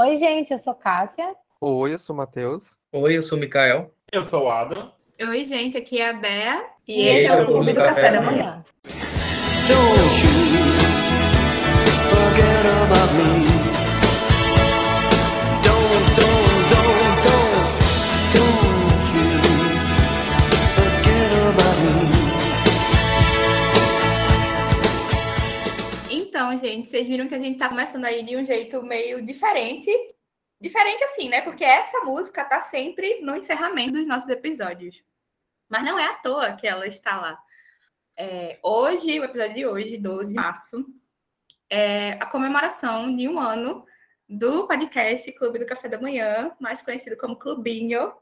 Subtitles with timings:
[0.00, 1.36] Oi, gente, eu sou Cássia.
[1.60, 2.74] Oi, eu sou o Matheus.
[2.90, 3.92] Oi, eu sou o Mikael.
[4.10, 4.90] Eu sou o Adam.
[5.20, 6.64] Oi, gente, aqui é a Bea.
[6.88, 8.64] E, esse é o Clube do Café da Manhã.
[9.68, 10.40] Don't you
[12.08, 13.29] forget about me.
[27.00, 29.90] Vocês viram que a gente tá começando aí de um jeito meio diferente.
[30.60, 31.40] Diferente assim, né?
[31.40, 35.02] Porque essa música tá sempre no encerramento dos nossos episódios.
[35.66, 37.42] Mas não é à toa que ela está lá.
[38.18, 40.84] É, hoje, o episódio de hoje, 12 de março,
[41.70, 43.86] é a comemoração de um ano
[44.28, 48.12] do podcast Clube do Café da Manhã, mais conhecido como Clubinho.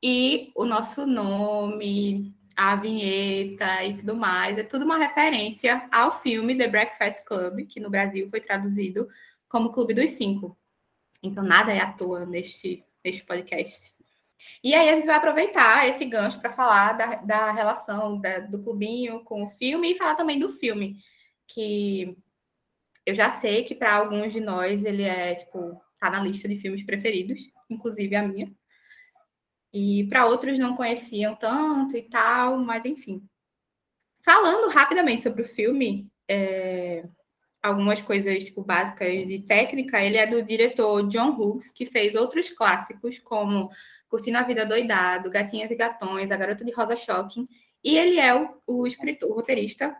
[0.00, 6.56] E o nosso nome, a vinheta e tudo mais, é tudo uma referência ao filme
[6.56, 9.08] The Breakfast Club, que no Brasil foi traduzido
[9.48, 10.56] como Clube dos Cinco.
[11.22, 13.94] Então, nada é à toa neste, neste podcast.
[14.62, 18.62] E aí, a gente vai aproveitar esse gancho para falar da, da relação da, do
[18.62, 20.98] clubinho com o filme e falar também do filme,
[21.46, 22.16] que
[23.04, 26.56] eu já sei que para alguns de nós ele é, tipo, tá na lista de
[26.56, 28.52] filmes preferidos, inclusive a minha.
[29.78, 33.22] E para outros não conheciam tanto e tal, mas enfim.
[34.24, 37.04] Falando rapidamente sobre o filme, é,
[37.62, 42.48] algumas coisas tipo, básicas de técnica, ele é do diretor John Hughes, que fez outros
[42.48, 43.68] clássicos, como
[44.08, 47.44] Curtindo a Vida Doidado, Gatinhas e Gatões, A Garota de Rosa Shocking,
[47.84, 49.94] e ele é o, o escritor, o roteirista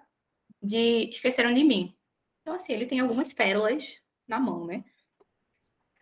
[0.63, 1.95] de Esqueceram de Mim.
[2.41, 4.87] Então, assim, ele tem algumas pérolas na mão, né?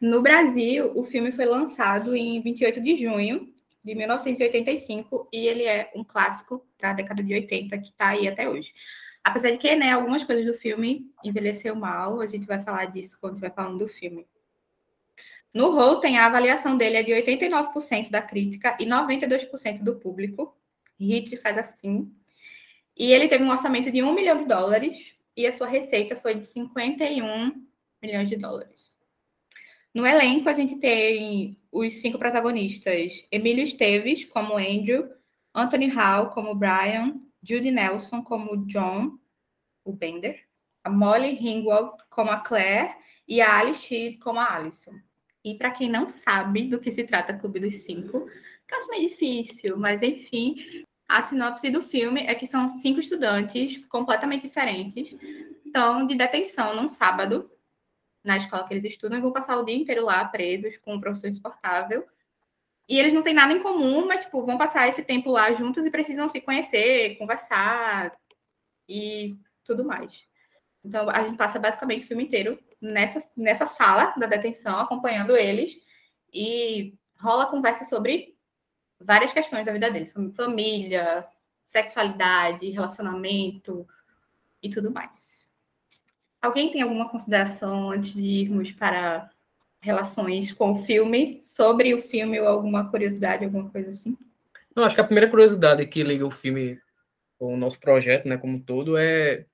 [0.00, 3.52] No Brasil, o filme foi lançado em 28 de junho
[3.84, 8.48] de 1985 e ele é um clássico da década de 80 que está aí até
[8.48, 8.72] hoje.
[9.22, 13.18] Apesar de que, né, algumas coisas do filme envelheceu mal, a gente vai falar disso
[13.20, 14.27] quando estiver falando do filme.
[15.52, 20.56] No Rotten, a avaliação dele é de 89% da crítica e 92% do público.
[20.98, 22.12] Hit faz assim.
[22.96, 26.34] E ele teve um orçamento de 1 milhão de dólares e a sua receita foi
[26.34, 27.67] de 51
[28.02, 28.93] milhões de dólares.
[29.94, 35.08] No elenco, a gente tem os cinco protagonistas: Emílio Esteves, como Andrew,
[35.55, 39.16] Anthony Hall, como Brian, Judy Nelson como John,
[39.84, 40.44] o Bender,
[40.82, 42.94] a Molly Ringwald como a Claire
[43.28, 44.92] e a Alice como a Alison.
[45.44, 48.26] E para quem não sabe do que se trata Clube dos Cinco,
[48.72, 50.56] acho meio difícil, mas enfim,
[51.08, 55.14] a sinopse do filme é que são cinco estudantes completamente diferentes,
[55.64, 57.48] estão de detenção num sábado
[58.24, 61.01] na escola que eles estudam e vão passar o dia inteiro lá presos com um
[61.01, 62.05] professor insuportável
[62.89, 65.86] e eles não têm nada em comum, mas tipo, vão passar esse tempo lá juntos
[65.86, 68.14] e precisam se conhecer, conversar
[68.89, 70.27] e tudo mais.
[70.85, 75.80] Então a gente passa basicamente o filme inteiro nessa, nessa sala da detenção, acompanhando eles,
[76.33, 78.36] e rola conversa sobre
[79.01, 81.27] várias questões da vida dele, família,
[81.67, 83.89] sexualidade, relacionamento
[84.62, 85.48] e tudo mais.
[86.44, 89.30] Alguém tem alguma consideração antes de irmos para
[89.80, 94.14] relações com o filme, sobre o filme ou alguma curiosidade, alguma coisa assim?
[94.77, 96.78] Não, acho que a primeira curiosidade que liga o filme
[97.38, 99.46] com o nosso projeto, né, como um todo, é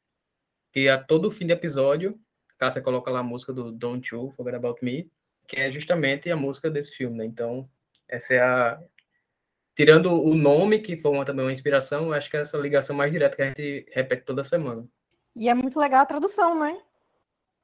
[0.72, 2.18] que a todo fim de episódio,
[2.58, 5.08] Cássia coloca lá a música do Don't You Forget About Me,
[5.46, 7.24] que é justamente a música desse filme, né?
[7.24, 7.70] Então,
[8.08, 8.82] essa é a
[9.76, 13.12] tirando o nome, que foi uma, também uma inspiração, acho que é essa ligação mais
[13.12, 14.84] direta que a gente repete toda semana.
[15.34, 16.80] E é muito legal a tradução, né?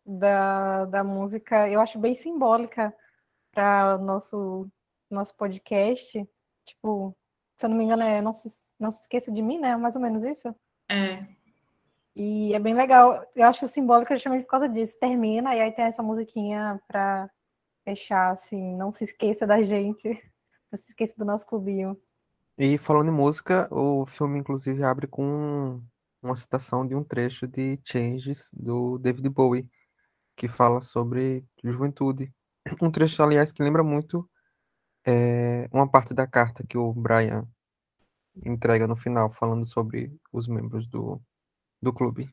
[0.06, 2.94] da, da música, eu acho bem simbólica
[3.52, 4.70] para o nosso,
[5.10, 6.26] nosso podcast.
[6.64, 7.16] Tipo,
[7.56, 9.76] se eu não me engano, é Não Se, não se Esqueça de Mim, né?
[9.76, 10.54] Mais ou menos isso.
[10.88, 11.26] É.
[12.14, 13.26] E é bem legal.
[13.34, 14.98] Eu acho simbólica justamente por causa disso.
[15.00, 17.28] Termina e aí tem essa musiquinha para
[17.84, 18.76] fechar, assim.
[18.76, 20.08] Não se esqueça da gente.
[20.70, 22.00] Não se esqueça do nosso clubinho.
[22.58, 25.80] E falando em música, o filme inclusive abre com
[26.22, 29.68] uma citação de um trecho de Changes do David Bowie,
[30.36, 32.32] que fala sobre juventude.
[32.82, 34.28] Um trecho, aliás, que lembra muito
[35.06, 37.46] é, uma parte da carta que o Brian
[38.44, 41.20] entrega no final, falando sobre os membros do,
[41.80, 42.28] do clube.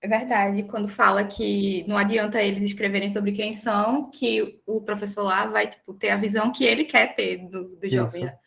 [0.00, 5.24] É verdade, quando fala que não adianta eles escreverem sobre quem são, que o professor
[5.24, 8.26] lá vai tipo, ter a visão que ele quer ter do, do jovem.
[8.26, 8.38] Né?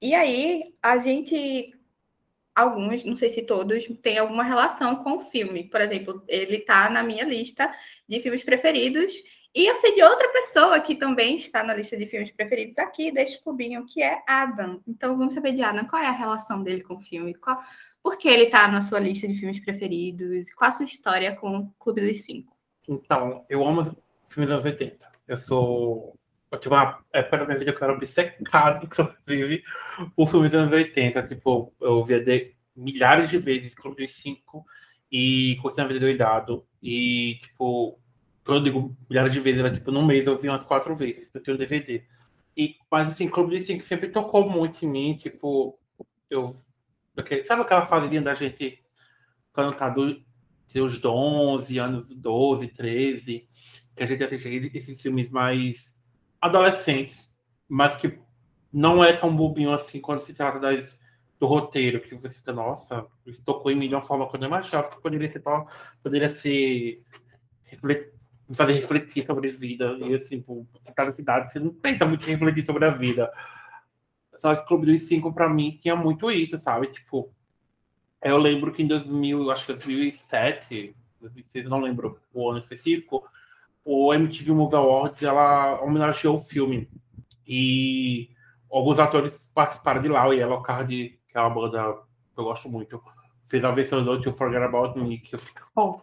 [0.00, 1.74] E aí, a gente
[2.54, 5.64] alguns, não sei se todos, têm alguma relação com o filme.
[5.64, 7.72] Por exemplo, ele está na minha lista
[8.08, 9.14] de filmes preferidos.
[9.54, 13.12] E eu sei de outra pessoa que também está na lista de filmes preferidos aqui
[13.12, 14.80] deste clubinho, que é Adam.
[14.86, 17.34] Então vamos saber de Adam, qual é a relação dele com o filme?
[17.34, 17.60] Qual,
[18.02, 20.52] por que ele está na sua lista de filmes preferidos?
[20.52, 22.54] Qual a sua história com o Clube dos Cinco?
[22.88, 23.82] Então, eu amo
[24.28, 25.12] filmes dos anos 80.
[25.26, 26.18] Eu sou.
[26.54, 29.64] Eu tive uma época da minha vida que eu era obcecado, inclusive,
[30.14, 31.22] por filmes dos anos 80.
[31.24, 34.64] Tipo, eu via de milhares de vezes Clube dos Cinco
[35.10, 36.64] e Curtindo a Vida Doidado.
[36.82, 37.98] E, tipo,
[38.44, 41.30] quando eu digo milhares de vezes, era tipo, num mês eu vi umas quatro vezes,
[41.34, 42.04] eu tenho DVD.
[42.56, 45.78] E, mas, assim, Clube dos Cinco sempre tocou muito em mim, tipo,
[46.30, 46.54] eu.
[47.14, 48.80] porque- Sabe aquela fasezinha da gente
[49.52, 50.22] quando tá do
[50.68, 53.48] seus 11 anos, 12, 13,
[53.96, 55.93] que a gente assiste esses filmes mais
[56.44, 57.34] adolescentes,
[57.66, 58.18] mas que
[58.70, 60.98] não é tão bobinho assim quando se trata das,
[61.40, 64.40] do roteiro, que você fica, nossa, isso tocou em mim de uma forma que eu
[64.40, 65.42] não imaginava que poderia ser,
[66.02, 67.02] poderia ser
[68.52, 69.96] fazer refletir sobre vida.
[70.00, 73.32] E assim, por cada cidade, você não pensa muito em refletir sobre a vida.
[74.38, 76.88] Só que Clube dos Cinco, pra mim, tinha muito isso, sabe?
[76.88, 77.32] Tipo,
[78.22, 83.26] eu lembro que em 2000, acho que 2007, 2006, eu não lembro o ano específico,
[83.84, 86.88] o MTV Movie Awards, ela homenageou o filme.
[87.46, 88.30] E
[88.70, 92.02] alguns atores participaram de lá, o Card, que é uma banda
[92.34, 93.02] que eu gosto muito,
[93.46, 96.00] fez a versão do To Forget About Me, que eu fico oh,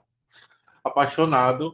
[0.83, 1.73] apaixonado.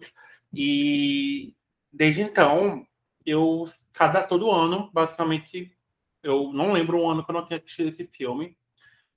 [0.54, 1.54] E
[1.92, 2.86] desde então,
[3.26, 5.76] eu, cada todo ano, basicamente,
[6.24, 8.58] eu não lembro um ano que eu não tinha assistido esse filme.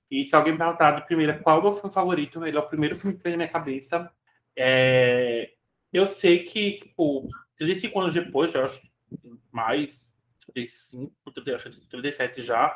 [0.09, 2.67] E se alguém perguntar de primeira qual é o meu filme favorito, ele é o
[2.67, 4.11] primeiro filme que vem na minha cabeça.
[4.55, 5.53] É,
[5.91, 7.27] Eu sei que, tipo,
[7.57, 8.81] 35 anos depois, eu acho
[9.51, 10.09] mais,
[10.53, 11.13] 35,
[11.45, 12.75] eu acho que 37 já,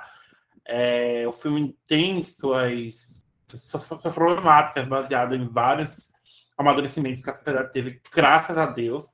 [0.66, 6.12] é, o filme tem suas, suas, suas problemáticas baseadas em vários
[6.58, 9.12] amadurecimentos que a sociedade teve, graças a Deus,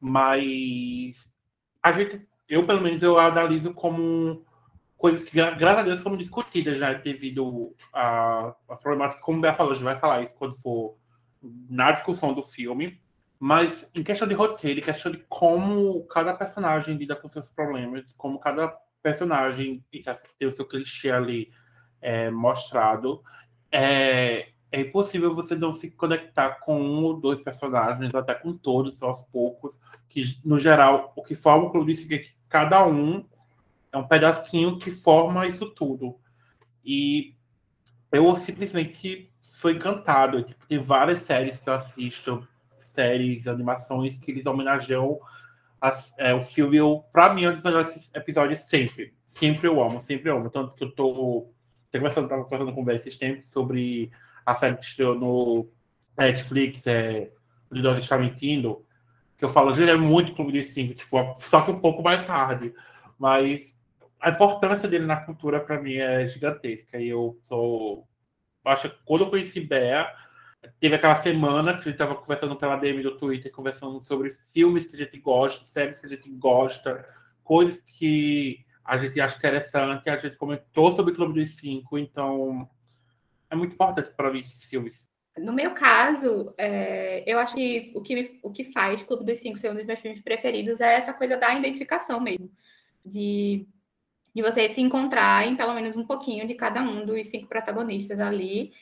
[0.00, 1.30] mas
[1.82, 4.44] a gente, eu pelo menos eu analiso como
[4.96, 9.40] coisas que, gra- graças a Deus, foram discutidas já devido a, a problemática, como o
[9.40, 10.96] Bea falou, a gente vai falar isso quando for
[11.42, 13.02] na discussão do filme,
[13.44, 18.10] mas em questão de roteiro, em questão de como cada personagem lida com seus problemas,
[18.16, 18.68] como cada
[19.02, 19.84] personagem
[20.38, 21.52] tem o seu clichê ali
[22.00, 23.22] é, mostrado,
[23.70, 28.56] é, é impossível você não se conectar com um ou dois personagens, ou até com
[28.56, 32.86] todos aos poucos, que no geral, o que forma o clube de é que cada
[32.86, 33.28] um
[33.92, 36.18] é um pedacinho que forma isso tudo.
[36.82, 37.36] E
[38.10, 40.44] eu simplesmente sou encantado.
[40.44, 42.48] Tipo, tem várias séries que eu assisto,
[42.94, 45.18] séries, animações, que eles homenageiam
[45.80, 46.78] as- é, o filme.
[47.12, 49.14] Pra mim, é um dos melhores episódios sempre.
[49.26, 50.50] Sempre eu amo, sempre eu amo.
[50.50, 51.50] Tanto que eu tô.
[51.90, 54.10] Tô conversando, tava conversando com o Ben esses tempos sobre
[54.44, 55.68] a série que estreou no
[56.18, 57.30] Netflix, é,
[57.70, 58.84] o de Nós Está Mentindo,
[59.38, 62.26] que eu falo, gente, é muito Clube dos Cinco, tipo, só que um pouco mais
[62.26, 62.72] hard.
[63.18, 63.78] Mas
[64.20, 66.98] a importância dele na cultura, para mim, é gigantesca.
[66.98, 68.08] E eu sou.
[68.64, 70.08] Acho que quando eu conheci Bea,
[70.80, 74.86] teve aquela semana que a gente estava conversando pela DM do Twitter, conversando sobre filmes
[74.86, 77.06] que a gente gosta, séries que a gente gosta,
[77.42, 80.08] coisas que a gente acha interessante.
[80.10, 82.68] A gente comentou sobre o Clube dos Cinco, então
[83.50, 85.08] é muito importante para mim esses filmes.
[85.36, 89.38] No meu caso, é, eu acho que o que, me- o que faz Clube dos
[89.38, 92.50] Cinco ser um dos meus filmes preferidos é essa coisa da identificação mesmo.
[93.04, 93.66] De,
[94.34, 98.20] de você se encontrar em pelo menos um pouquinho de cada um dos cinco protagonistas
[98.20, 98.72] ali.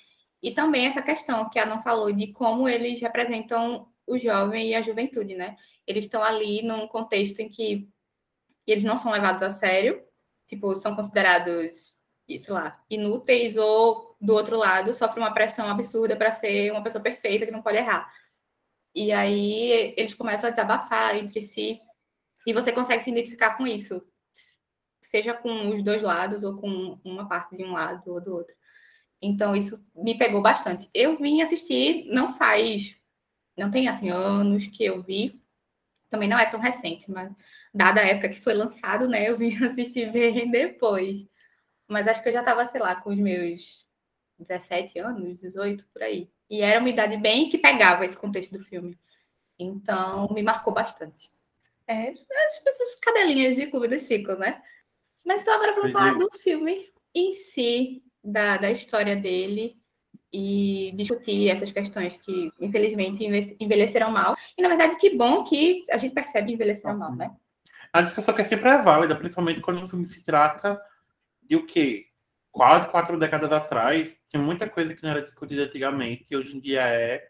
[0.42, 4.74] E também essa questão que a não falou de como eles representam o jovem e
[4.74, 5.56] a juventude, né?
[5.86, 7.88] Eles estão ali num contexto em que
[8.66, 10.02] eles não são levados a sério,
[10.48, 11.96] tipo, são considerados,
[12.28, 17.02] sei lá, inúteis ou do outro lado sofrem uma pressão absurda para ser uma pessoa
[17.02, 18.12] perfeita que não pode errar.
[18.94, 21.80] E aí eles começam a desabafar entre si
[22.46, 24.04] e você consegue se identificar com isso,
[25.00, 28.54] seja com os dois lados ou com uma parte de um lado ou do outro.
[29.22, 30.90] Então isso me pegou bastante.
[30.92, 32.96] Eu vim assistir não faz,
[33.56, 35.40] não tem assim anos que eu vi,
[36.10, 37.32] também não é tão recente, mas
[37.72, 41.26] dada a época que foi lançado, né, eu vim assistir bem depois.
[41.88, 43.86] Mas acho que eu já estava, sei lá, com os meus
[44.38, 46.30] 17 anos, 18 por aí.
[46.50, 48.98] E era uma idade bem que pegava esse contexto do filme.
[49.58, 51.30] Então, me marcou bastante.
[51.86, 54.62] É, as pessoas cadelinhas de Clube dos Cinco, né?
[55.24, 59.76] Mas então agora vamos falar do filme em si, da, da história dele
[60.32, 64.34] e discutir essas questões que, infelizmente, enve- envelheceram mal.
[64.56, 67.34] E, na verdade, que bom que a gente percebe envelheceram mal, né?
[67.92, 70.80] A discussão que sempre é válida, principalmente quando o filme se trata
[71.42, 72.06] de o quê?
[72.50, 76.60] Quase quatro décadas atrás, tinha muita coisa que não era discutida antigamente, e hoje em
[76.60, 77.26] dia é.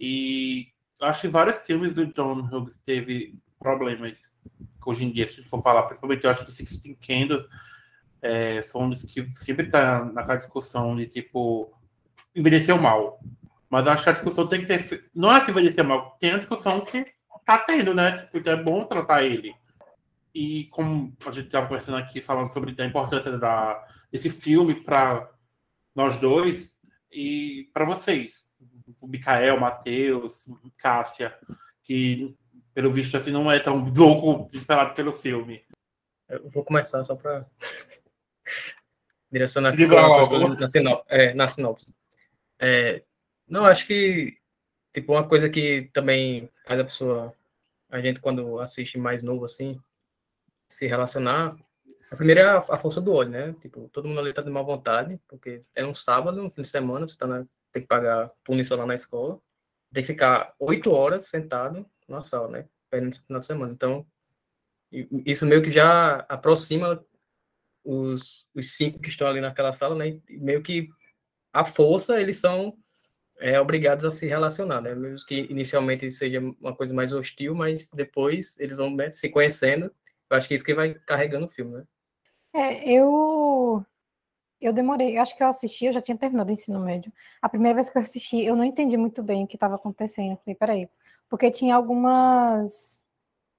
[0.00, 0.68] E
[1.00, 4.18] acho que vários filmes do John Hughes teve problemas
[4.84, 7.46] hoje em dia, se for falar, principalmente eu acho que o Sixteen Candles
[8.22, 11.72] é, foi um dos que sempre tá naquela discussão de tipo
[12.34, 13.20] envelheceu mal.
[13.68, 15.10] Mas acho que a discussão tem que ter.
[15.14, 17.04] Não é que envelheceu mal, tem a discussão que
[17.44, 18.18] tá tendo, né?
[18.18, 19.54] Tipo, então é bom tratar ele.
[20.34, 25.30] E como a gente estava conversando aqui, falando sobre a importância da, desse filme para
[25.94, 26.72] nós dois
[27.10, 28.46] e para vocês,
[29.00, 30.48] o Mikael, Matheus,
[30.78, 31.36] Cássia,
[31.82, 32.34] que
[32.72, 35.62] pelo visto assim não é tão louco desesperado pelo filme.
[36.28, 37.46] Eu vou começar só para
[39.30, 41.88] direcionar coisas na, sinop é, na sinopse.
[42.58, 43.02] É,
[43.48, 44.36] não, acho que
[44.92, 47.34] tipo uma coisa que também faz a pessoa,
[47.90, 49.80] a gente quando assiste mais novo assim,
[50.68, 51.56] se relacionar.
[52.10, 53.54] A primeira é a, a força do ódio, né?
[53.60, 56.68] Tipo, todo mundo ali tá de má vontade, porque é um sábado, um fim de
[56.68, 59.40] semana, você tá na, tem que pagar punição lá na escola,
[59.92, 62.68] tem que ficar oito horas sentado na sala, né?
[62.90, 63.72] Perdendo esse final de semana.
[63.72, 64.06] Então,
[65.24, 67.02] isso meio que já aproxima
[67.84, 70.18] os, os cinco que estão ali naquela sala, né?
[70.28, 70.88] Meio que
[71.52, 72.76] a força, eles são
[73.38, 74.94] é, obrigados a se relacionar, né?
[74.94, 79.92] Mesmo que inicialmente seja uma coisa mais hostil, mas depois eles vão né, se conhecendo.
[80.30, 81.84] Eu acho que é isso que vai carregando o filme, né?
[82.54, 83.84] É, eu
[84.60, 87.12] eu demorei, eu acho que eu assisti, eu já tinha terminado o ensino médio.
[87.40, 90.32] A primeira vez que eu assisti, eu não entendi muito bem o que estava acontecendo.
[90.32, 90.88] Eu falei, peraí,
[91.28, 93.01] porque tinha algumas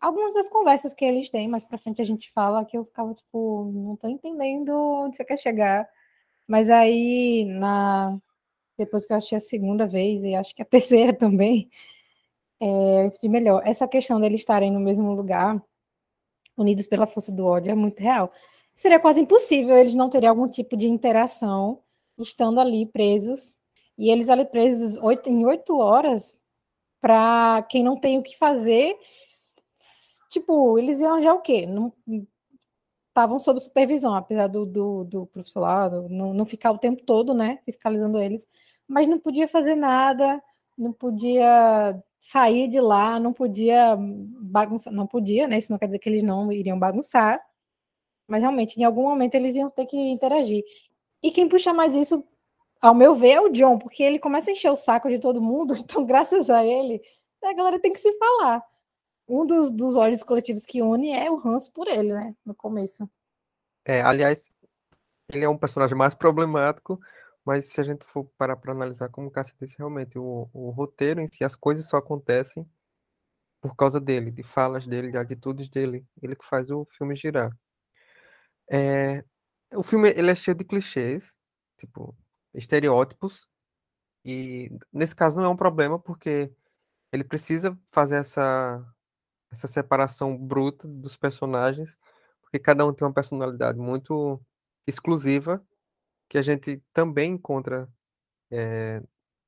[0.05, 3.13] algumas das conversas que eles têm, mais pra frente a gente fala que eu ficava
[3.13, 4.69] tipo, não tô entendendo
[5.05, 5.88] onde você quer chegar.
[6.48, 8.17] Mas aí na
[8.77, 11.69] depois que eu assisti a segunda vez e acho que a terceira também,
[12.60, 13.62] é, de melhor.
[13.65, 15.62] Essa questão deles estarem no mesmo lugar,
[16.57, 18.31] unidos pela força do ódio, é muito real
[18.75, 21.79] seria quase impossível eles não terem algum tipo de interação
[22.17, 23.55] estando ali presos
[23.98, 26.36] e eles ali presos em oito horas
[27.00, 28.98] para quem não tem o que fazer
[30.34, 31.94] tipo eles iam já o quê não
[33.10, 37.34] estavam sob supervisão apesar do, do, do professor lá não, não ficar o tempo todo
[37.34, 38.48] né fiscalizando eles
[38.88, 40.42] mas não podia fazer nada
[40.78, 46.00] não podia sair de lá não podia bagunçar não podia né isso não quer dizer
[46.00, 47.42] que eles não iriam bagunçar
[48.28, 50.63] mas realmente, em algum momento eles iam ter que interagir.
[51.22, 52.24] E quem puxa mais isso,
[52.82, 55.42] ao meu ver, é o John, porque ele começa a encher o saco de todo
[55.42, 57.02] mundo, então, graças a ele,
[57.44, 58.63] a galera tem que se falar.
[59.27, 62.36] Um dos, dos olhos coletivos que une é o Hans por ele, né?
[62.46, 63.10] No começo.
[63.86, 64.51] É, aliás,
[65.30, 67.00] ele é um personagem mais problemático,
[67.46, 70.70] mas se a gente for parar para analisar, como o Cássio disse, realmente, o, o
[70.70, 72.68] roteiro em si, as coisas só acontecem
[73.62, 76.06] por causa dele, de falas dele, de atitudes dele.
[76.22, 77.50] Ele que faz o filme girar.
[78.70, 79.24] É,
[79.74, 81.34] o filme ele é cheio de clichês,
[81.77, 82.15] tipo,
[82.53, 83.48] estereótipos,
[84.25, 86.51] e nesse caso não é um problema, porque
[87.12, 88.86] ele precisa fazer essa,
[89.53, 91.98] essa separação bruta dos personagens,
[92.41, 94.41] porque cada um tem uma personalidade muito
[94.88, 95.63] exclusiva,
[96.29, 97.89] que a gente também encontra
[98.51, 99.01] eh,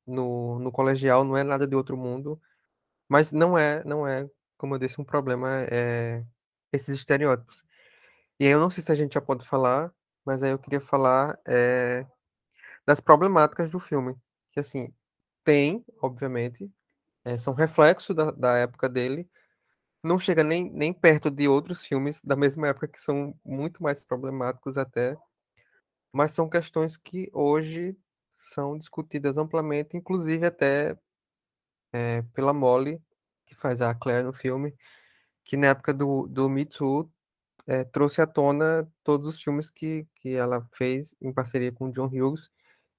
[0.07, 2.41] no, no colegial, não é nada de outro mundo,
[3.09, 6.25] mas não é, não é, como eu disse, um problema é,
[6.74, 7.63] esses estereótipos.
[8.39, 9.93] E aí eu não sei se a gente já pode falar,
[10.25, 12.05] mas aí eu queria falar eh,
[12.85, 14.15] das problemáticas do filme,
[14.51, 14.93] que assim,
[15.43, 16.71] tem, obviamente,
[17.25, 19.29] eh, são reflexo da, da época dele,
[20.05, 24.05] não chega nem, nem perto de outros filmes da mesma época que são muito mais
[24.05, 25.17] problemáticos até,
[26.13, 27.97] mas são questões que hoje
[28.35, 30.97] são discutidas amplamente, inclusive até
[31.93, 33.01] eh, pela Molly,
[33.47, 34.75] que faz a Claire no filme,
[35.43, 37.12] que na época do, do Me Too
[37.67, 42.07] eh, trouxe à tona todos os filmes que, que ela fez em parceria com John
[42.07, 42.51] Hughes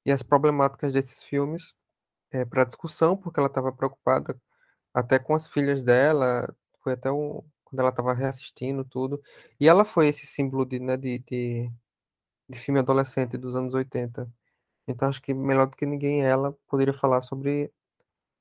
[0.05, 1.75] e as problemáticas desses filmes
[2.51, 4.39] para discussão, porque ela estava preocupada
[4.93, 6.55] até com as filhas dela,
[6.87, 9.21] foi até um, quando ela estava reassistindo tudo,
[9.59, 11.69] e ela foi esse símbolo de, né, de, de,
[12.49, 14.31] de filme adolescente dos anos 80.
[14.89, 17.73] Então acho que melhor do que ninguém ela poderia falar sobre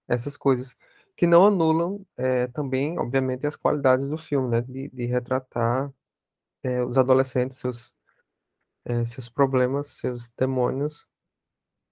[0.08, 0.78] essas coisas,
[1.18, 5.92] que não anulam eh, também, obviamente, as qualidades do filme, né, de, de retratar
[6.64, 7.94] eh, os adolescentes, seus,
[8.86, 11.08] eh, seus problemas, seus demônios.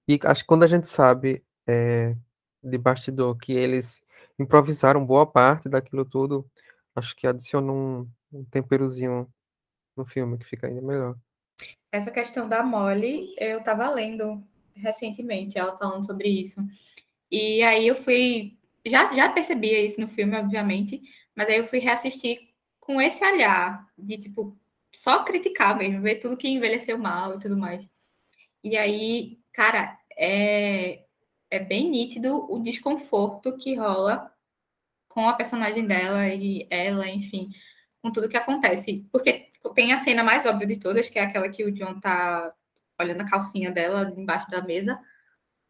[0.07, 1.43] E acho que quando a gente sabe
[2.63, 4.02] de bastidor que eles
[4.37, 6.49] improvisaram boa parte daquilo tudo,
[6.95, 9.27] acho que adiciona um, um temperozinho
[9.95, 11.15] no filme que fica ainda melhor.
[11.91, 14.43] Essa questão da Molly, eu estava lendo
[14.75, 16.59] recentemente ela falando sobre isso.
[17.29, 18.57] E aí eu fui.
[18.85, 21.01] Já, já percebia isso no filme, obviamente,
[21.35, 24.57] mas aí eu fui reassistir com esse olhar de, tipo,
[24.93, 27.87] só criticar mesmo, ver tudo que envelheceu mal e tudo mais.
[28.63, 31.02] E aí, cara, é,
[31.53, 34.33] é bem nítido o desconforto que rola
[35.07, 37.51] com a personagem dela e ela, enfim,
[38.01, 39.05] com tudo que acontece.
[39.11, 42.51] Porque tem a cena mais óbvia de todas, que é aquela que o John tá
[42.99, 44.99] olhando a calcinha dela embaixo da mesa.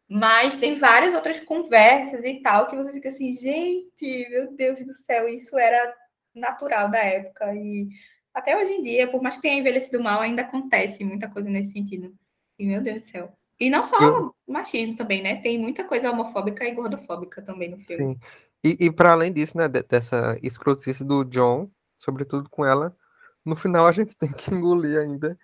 [0.08, 4.94] Mas tem várias outras conversas e tal que você fica assim, gente, meu Deus do
[4.94, 5.94] céu, isso era
[6.34, 7.54] natural da época.
[7.54, 7.88] E
[8.32, 11.72] até hoje em dia, por mais que tenha envelhecido mal, ainda acontece muita coisa nesse
[11.72, 12.16] sentido.
[12.58, 13.36] E meu Deus do céu.
[13.60, 15.36] E não só Eu- machismo também, né?
[15.40, 18.14] Tem muita coisa homofóbica e gordofóbica também no filme.
[18.14, 18.20] Sim.
[18.62, 22.96] E, e para além disso, né, de- dessa escrotice do John, sobretudo com ela,
[23.44, 25.38] no final a gente tem que engolir ainda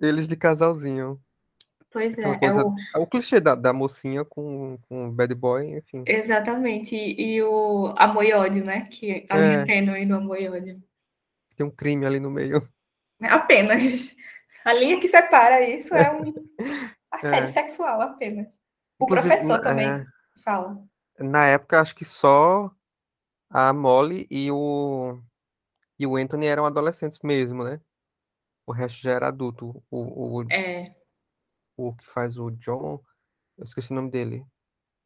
[0.00, 1.20] eles de casalzinho.
[1.90, 5.10] Pois é, Aquela é coisa- o- É o clichê da, da mocinha com, com o
[5.12, 6.04] bad boy, enfim.
[6.06, 6.94] exatamente.
[6.94, 8.82] E, e o amor e ódio, né?
[8.90, 9.64] Que a É.
[9.64, 10.82] tênue do amor e ódio.
[11.56, 12.62] Tem um crime ali no meio.
[13.22, 14.14] Apenas.
[14.64, 16.32] A linha que separa isso é um
[17.10, 17.52] assédio É.
[17.52, 18.46] sexual, apenas.
[18.98, 20.04] O Inclusive, professor também é,
[20.42, 20.82] fala.
[21.18, 22.70] na época, acho que só
[23.50, 25.20] a Molly e o,
[25.98, 27.80] e o Anthony eram adolescentes mesmo, né?
[28.66, 29.82] O resto já era adulto.
[29.90, 30.94] O, o, É,
[31.76, 33.02] o que faz o John,
[33.56, 34.44] eu esqueci o nome dele.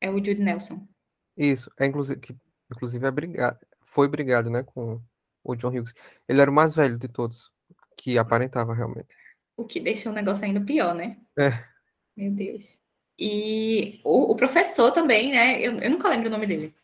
[0.00, 0.86] é o Jude Nelson.
[1.36, 2.36] Isso, é inclusive, que,
[2.70, 5.00] inclusive é brigado, foi brigado, né, com
[5.44, 5.94] o John Hughes.
[6.28, 7.50] Ele era o mais velho de todos,
[7.96, 9.14] que aparentava realmente.
[9.56, 11.20] O que deixa o negócio ainda pior, né?
[11.38, 11.71] É.
[12.16, 12.64] Meu Deus.
[13.18, 15.60] E o, o professor também, né?
[15.60, 16.74] Eu, eu nunca lembro o nome dele.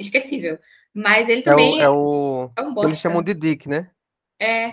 [0.00, 0.58] Esquecível.
[0.94, 3.90] Mas ele É também o, é o, é um eles chamam de Dick, né?
[4.40, 4.72] É,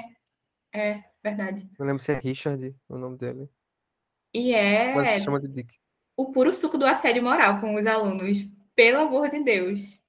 [0.73, 1.69] é, verdade.
[1.79, 3.49] Não lembro se é Richard o nome dele,
[4.33, 4.51] E
[4.95, 5.75] mas é se chama de Dick.
[6.17, 8.37] o puro suco do assédio moral com os alunos.
[8.75, 9.99] Pelo amor de Deus.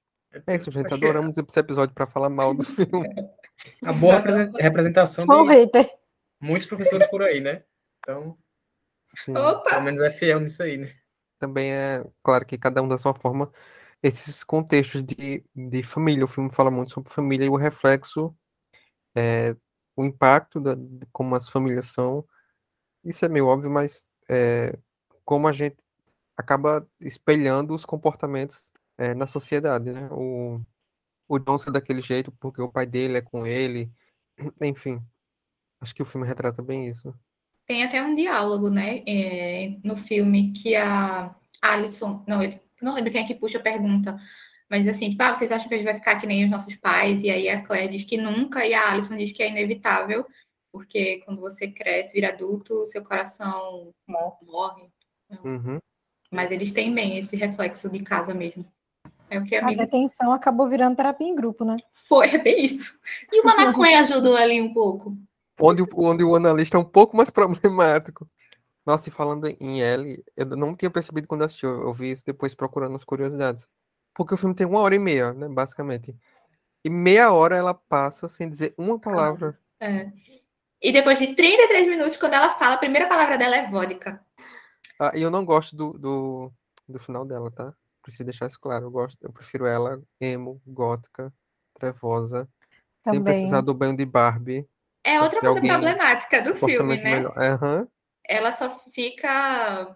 [0.47, 3.07] É isso, gente, que adoramos esse episódio para falar mal do filme.
[3.85, 5.89] A boa represen- representação Bom, de hater.
[6.41, 7.63] muitos professores por aí, né?
[7.99, 8.37] Então,
[9.05, 9.33] Sim.
[9.33, 9.79] pelo Opa!
[9.81, 10.91] menos é fiel nisso aí, né?
[11.39, 13.51] também é claro que cada um da sua forma,
[14.03, 16.25] esses contextos de, de família.
[16.25, 18.35] O filme fala muito sobre família e o reflexo,
[19.15, 19.55] é,
[19.95, 22.25] o impacto da, de como as famílias são.
[23.03, 24.77] Isso é meio óbvio, mas é,
[25.25, 25.77] como a gente
[26.37, 28.63] acaba espelhando os comportamentos
[28.97, 30.09] é, na sociedade, né?
[30.11, 30.61] O,
[31.27, 33.91] o John ser daquele jeito porque o pai dele é com ele,
[34.61, 35.01] enfim.
[35.81, 37.13] Acho que o filme retrata bem isso.
[37.65, 43.11] Tem até um diálogo, né, é, no filme que a Alison, não, eu não lembro
[43.11, 44.19] quem é que puxa a pergunta,
[44.69, 46.75] mas assim, tipo, ah, vocês acham que a gente vai ficar que nem os nossos
[46.75, 47.23] pais?
[47.23, 50.25] E aí a Claire diz que nunca, e a Alison diz que é inevitável,
[50.71, 54.89] porque quando você cresce, vira adulto, seu coração morre.
[55.43, 55.79] Uhum.
[56.29, 58.65] Mas eles têm bem esse reflexo de casa mesmo.
[59.29, 61.77] É o que a A detenção acabou virando terapia em grupo, né?
[61.91, 62.99] foi, é bem isso.
[63.31, 65.17] E uma maconha ajudou ali um pouco.
[65.59, 68.29] Onde, o- onde o analista é um pouco mais problemático.
[68.85, 72.23] Nossa, e falando em L, eu não tinha percebido quando assisti, eu, eu vi isso
[72.25, 73.67] depois procurando as curiosidades.
[74.13, 76.15] Porque o filme tem uma hora e meia, né, basicamente.
[76.83, 79.59] E meia hora ela passa sem dizer uma palavra.
[79.79, 80.11] É.
[80.81, 84.23] E depois de 33 minutos, quando ela fala, a primeira palavra dela é vodka.
[84.99, 86.51] Ah, e eu não gosto do, do,
[86.87, 87.73] do final dela, tá?
[88.03, 88.85] Preciso deixar isso claro.
[88.85, 91.33] Eu gosto, eu prefiro ela emo, gótica,
[91.73, 92.47] trevosa,
[93.03, 93.33] sem Também.
[93.33, 94.65] precisar do banho de Barbie.
[95.05, 97.23] É outra coisa alguém problemática do filme, né?
[97.37, 97.87] Aham.
[98.27, 99.95] Ela só fica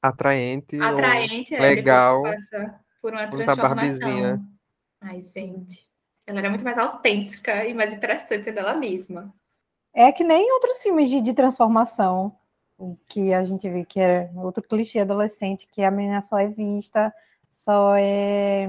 [0.00, 0.80] Atraente.
[0.80, 2.22] atraente é, legal
[3.02, 4.40] por uma tá transformação.
[5.02, 5.86] Ai, gente.
[6.26, 9.30] Ela era muito mais autêntica e mais interessante dela mesma.
[9.94, 12.34] É que nem outros filmes de, de transformação,
[13.06, 17.14] que a gente vê que é outro clichê adolescente, que a menina só é vista,
[17.50, 18.68] só é,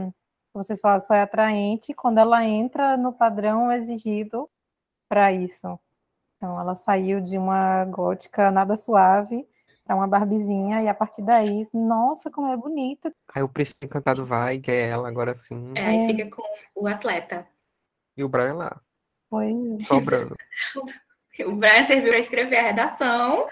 [0.52, 4.50] como vocês falam, só é atraente quando ela entra no padrão exigido
[5.08, 5.80] para isso.
[6.38, 9.48] Então, ela saiu de uma gótica nada suave
[9.84, 13.12] para uma barbizinha, e a partir daí, nossa, como é bonita.
[13.34, 15.74] Aí o príncipe encantado vai, que é ela agora sim.
[15.76, 16.08] É, aí É.
[16.08, 16.44] fica com
[16.76, 17.48] o atleta.
[18.16, 18.82] E o Brian lá,
[19.30, 19.54] Foi
[19.88, 20.36] sobrando.
[21.46, 23.48] O Brian serviu para escrever a redação.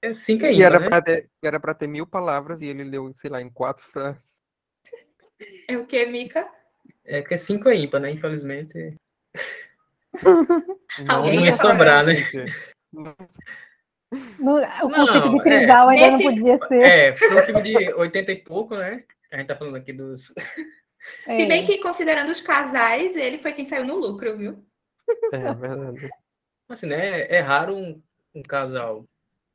[0.00, 0.88] É cinco E ainda, era né?
[0.88, 4.40] pra ter, era pra ter mil palavras e ele leu, sei lá, em quatro frases.
[5.68, 6.50] É o que, Mica?
[7.04, 8.10] É porque cinco é ímpar, né?
[8.10, 8.96] Infelizmente.
[11.08, 12.14] Alguém Não ia sobrar, né?
[14.38, 15.42] no, o conceito Não, de é.
[15.42, 16.82] trisal ainda Nesse- não podia ser.
[16.82, 19.04] É, foi um filme de 80 e pouco, né?
[19.30, 20.28] A gente tá falando aqui dos.
[21.24, 21.66] Se bem É.
[21.66, 24.64] que, considerando os casais, ele foi quem saiu no lucro, viu?
[25.32, 26.10] É verdade.
[26.68, 27.22] Assim, né?
[27.30, 28.02] É raro um,
[28.34, 29.04] um casal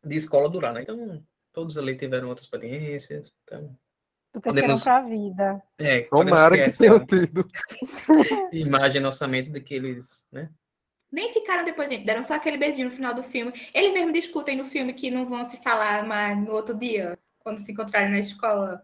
[0.04, 0.82] de escola durar, né?
[0.84, 3.32] Então, todos ali tiveram outras experiências.
[3.44, 3.76] Então,
[4.34, 5.63] Do terceirão para a vida.
[5.78, 7.48] é, Tomara que tenham tido.
[8.52, 10.50] imagem na nossa mente daqueles, né?
[11.12, 12.04] Nem ficaram depois, gente.
[12.06, 13.54] Deram só aquele beijinho no final do filme.
[13.74, 17.60] Eles mesmos discutem no filme que não vão se falar mais no outro dia, quando
[17.60, 18.82] se encontrarem na escola.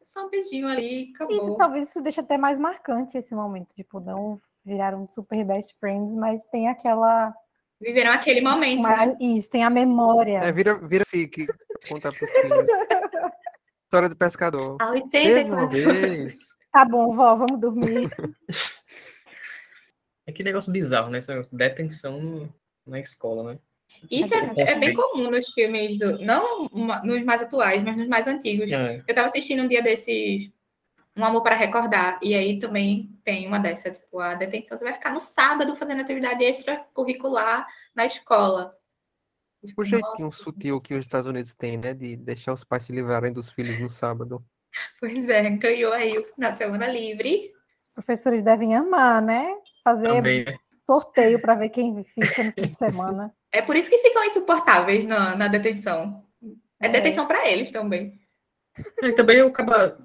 [0.00, 1.56] É Só um beijinho ali, E acabou.
[1.56, 3.74] talvez isso deixe até mais marcante esse momento.
[3.74, 7.34] Tipo, não viraram super best friends, mas tem aquela.
[7.80, 8.78] Viveram aquele momento.
[8.78, 9.16] uma- né?
[9.20, 10.38] Isso, tem a memória.
[10.38, 11.44] É, vira, vira fique
[11.88, 12.64] contar pros filhos.
[13.94, 14.76] História do pescador.
[14.80, 16.00] Há Teve uma 84 anos.
[16.08, 16.38] vez.
[16.74, 18.10] Tá bom, vó, vamos dormir.
[20.26, 21.18] É que negócio bizarro, né?
[21.18, 22.54] Esse negócio de detenção no-
[22.86, 23.58] na escola, né?
[24.10, 24.96] Isso é, é bem Conceito.
[24.96, 26.64] comum nos filmes, do, não
[27.04, 28.72] nos mais atuais, mas nos mais antigos.
[28.72, 29.04] É.
[29.06, 30.50] Eu tava assistindo um dia desses
[31.14, 34.94] Um Amor para Recordar, e aí também tem uma dessa, tipo, a detenção, você vai
[34.94, 38.74] ficar no sábado fazendo atividade extracurricular na escola.
[39.76, 41.94] O jeitinho sutil que os Estados Unidos têm, né?
[41.94, 44.44] De deixar os pais se livrarem dos filhos no sábado.
[44.98, 47.52] Pois é, ganhou aí o final de semana livre.
[47.80, 49.46] Os professores devem amar, né?
[49.84, 50.56] Fazer Também, né?
[50.84, 53.32] sorteio para ver quem fica no fim de semana.
[53.54, 56.26] É por isso que ficam insuportáveis na, na detenção.
[56.80, 56.88] É, É.
[56.88, 58.20] detenção para eles também.
[59.00, 59.96] E também o cara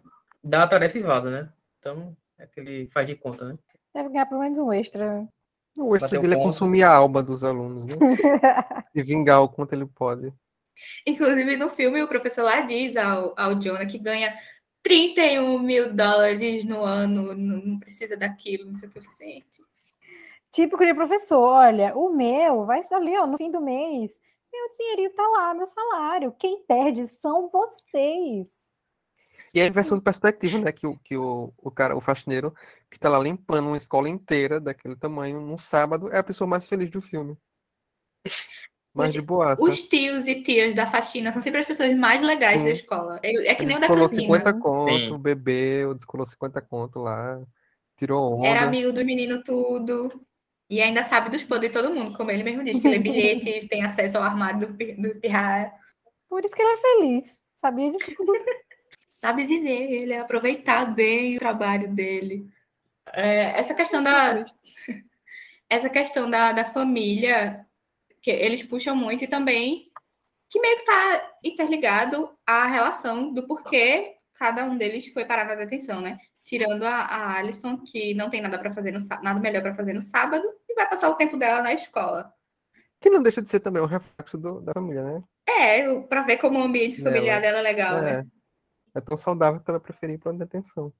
[0.43, 1.51] dá a tarefa e vaza, né?
[1.79, 3.57] Então, é que ele faz de conta, né?
[3.91, 5.27] Deve ganhar pelo menos um extra.
[5.75, 6.47] O extra dele é ponto.
[6.47, 7.95] consumir a alma dos alunos, né?
[8.93, 10.33] E vingar o quanto ele pode.
[11.05, 14.35] Inclusive, no filme, o professor lá diz ao, ao Jonah que ganha
[14.81, 18.99] 31 mil dólares no ano, não, precisa daquilo, não sei o que.
[18.99, 19.63] Gente,
[20.51, 24.19] Típico de professor, olha, o meu vai ali, ó, no fim do mês.
[24.51, 26.35] Meu dinheirinho tá lá, meu salário.
[26.39, 28.73] Quem perde são vocês.
[29.53, 30.71] E a inversão de perspectiva, né?
[30.71, 32.53] Que, o, que o, o cara, o faxineiro,
[32.89, 36.67] que tá lá limpando uma escola inteira daquele tamanho num sábado, é a pessoa mais
[36.67, 37.37] feliz do filme.
[38.93, 39.63] Mais de boaça.
[39.63, 42.65] Os tios e tias da faxina são sempre as pessoas mais legais Sim.
[42.65, 43.19] da escola.
[43.23, 44.21] É, é que Ele nem o da descolou cantina.
[44.23, 45.17] 50 conto, Sim.
[45.19, 47.41] bebeu, descolou 50 conto lá,
[47.97, 48.47] tirou onda.
[48.47, 50.09] Era amigo do menino tudo.
[50.69, 53.67] E ainda sabe dos podres de todo mundo, como ele mesmo diz, que lê bilhete,
[53.69, 55.71] tem acesso ao armário do, do pirraia.
[56.27, 57.43] Por isso que ele é feliz.
[57.53, 58.33] Sabia de tudo.
[59.23, 62.49] Sabe viver, ele é aproveitar bem o trabalho dele.
[63.11, 64.45] É, essa questão da,
[65.69, 67.65] essa questão da, da família,
[68.21, 69.91] que eles puxam muito, e também
[70.49, 75.55] que meio que está interligado à relação do porquê cada um deles foi parar na
[75.55, 76.17] detenção, né?
[76.45, 79.93] Tirando a, a Alison, que não tem nada para fazer no nada melhor para fazer
[79.93, 82.33] no sábado, e vai passar o tempo dela na escola.
[83.01, 85.23] Que não deixa de ser também um reflexo do- da família, né?
[85.47, 87.15] É, para ver como o ambiente Dela.
[87.15, 88.25] familiar dela é legal, né?
[88.95, 89.01] É.
[89.01, 90.91] Tão saudável que ela preferir ir pra uma detenção.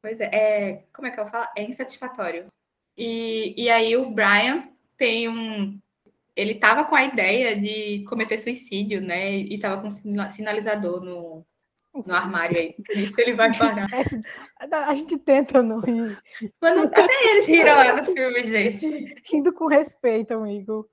[0.00, 1.50] Pois é, é, como é que ela fala?
[1.56, 2.46] É insatisfatório.
[2.96, 5.78] E, e aí o Brian tem um.
[6.34, 9.32] Ele tava com a ideia de cometer suicídio, né?
[9.36, 11.44] E tava com um sina- sinalizador no,
[11.92, 12.74] no armário aí.
[12.74, 13.88] Por isso ele vai parar.
[14.86, 16.16] A gente tenta não rir.
[16.60, 19.14] Mas não- até eles riram lá no filme, gente.
[19.28, 20.88] Rindo com respeito, amigo.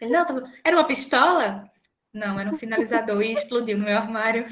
[0.00, 1.68] Ele, não, tava- era uma pistola?
[2.14, 4.46] Não, era um sinalizador e explodiu no meu armário.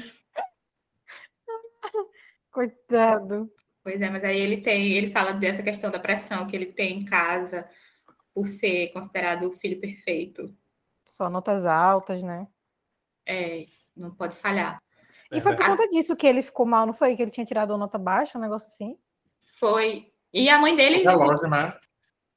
[2.61, 3.51] Coitado.
[3.83, 7.01] Pois é, mas aí ele tem, ele fala dessa questão da pressão que ele tem
[7.01, 7.69] em casa
[8.33, 10.51] por ser considerado o filho perfeito.
[11.07, 12.47] Só notas altas, né?
[13.27, 14.81] É, não pode falhar.
[15.31, 17.15] E foi por conta disso que ele ficou mal, não foi?
[17.15, 18.97] Que ele tinha tirado a nota baixa, um negócio assim?
[19.59, 20.11] Foi.
[20.33, 21.05] E a mãe dele.
[21.07, 21.77] O relógio, né?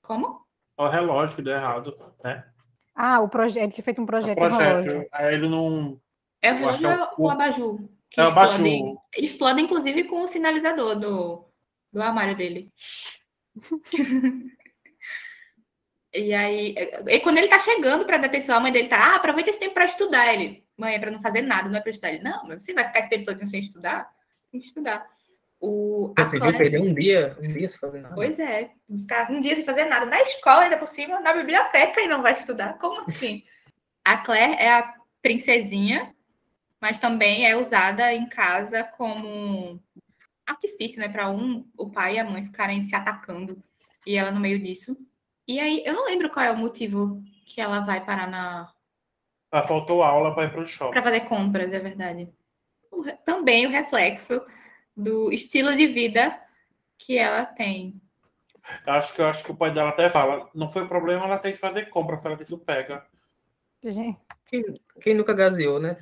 [0.02, 0.44] Como?
[0.78, 2.46] É o relógio que deu errado, né?
[2.94, 4.82] Ah, o projeto, ele tinha feito um O projeto, relógio.
[4.84, 5.08] projeto.
[5.12, 5.98] Aí ele não.
[6.42, 7.88] É o relógio é ou o- o abajur?
[8.10, 8.98] Que o explode, abajur.
[9.16, 11.44] explode, inclusive, com o sinalizador do,
[11.92, 12.72] do armário dele.
[16.12, 16.74] e aí,
[17.06, 19.74] e quando ele tá chegando pra detenção, a mãe dele tá, ah, aproveita esse tempo
[19.74, 20.34] pra estudar.
[20.34, 22.10] Ele, mãe, é pra não fazer nada, não é pra estudar.
[22.12, 24.10] Ele, não, mas você vai ficar esse tempo todo sem estudar?
[24.50, 25.06] Tem que estudar.
[25.60, 28.14] O, a Você viu Claire- perder um dia, um dia sem fazer nada.
[28.14, 32.00] Pois é, ficar um dia sem fazer nada na escola, ainda por cima, na biblioteca
[32.00, 32.78] e não vai estudar.
[32.78, 33.44] Como assim?
[34.02, 36.14] A Claire é a princesinha,
[36.80, 39.80] mas também é usada em casa como
[40.46, 41.08] artifício, né?
[41.08, 43.62] Para um, o pai e a mãe ficarem se atacando
[44.06, 44.96] e ela no meio disso.
[45.46, 48.72] E aí, eu não lembro qual é o motivo que ela vai parar na.
[49.52, 50.92] Ela faltou aula para ir pro shopping.
[50.92, 52.32] para fazer compras, é verdade.
[52.90, 54.40] O também o reflexo
[54.96, 56.40] do estilo de vida
[56.98, 58.00] que ela tem.
[58.86, 61.52] Eu Acho que acho que o pai dela até fala, não foi problema, ela tem
[61.52, 63.04] que fazer compra, ela disse, pega.
[63.82, 64.62] Gente, Quem,
[65.00, 65.96] quem nunca gaseou, né?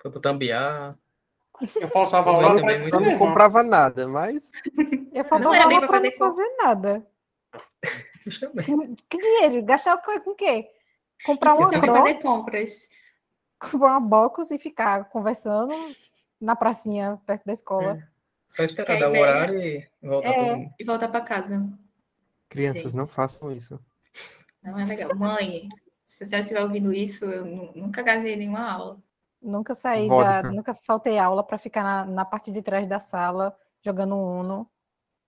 [0.00, 0.96] Foi pro Tambiar.
[1.76, 3.18] Eu faltava é, aula também muito não cinema.
[3.18, 4.50] comprava nada, mas
[5.12, 7.06] eu falava Não era bem aula pra pra fazer não fazer nada.
[8.24, 9.62] Que, que dinheiro?
[9.64, 10.68] Gastar com, com o quê?
[11.24, 12.88] Comprar uma croc, fazer compras.
[13.58, 15.74] comprar uma box e ficar conversando
[16.40, 18.02] na pracinha perto da escola.
[18.48, 20.70] Só esperar dar o horário e voltar É.
[20.78, 21.68] e voltar para casa.
[22.48, 22.96] crianças Gente.
[22.96, 23.78] não façam isso.
[24.62, 25.14] Não é legal.
[25.14, 25.68] Mãe,
[26.06, 28.98] se a senhora estiver ouvindo isso, eu nu- nunca gasei nenhuma aula.
[29.42, 30.42] Nunca saí Vodka.
[30.42, 30.50] da.
[30.50, 34.68] Nunca faltei aula para ficar na, na parte de trás da sala jogando Uno.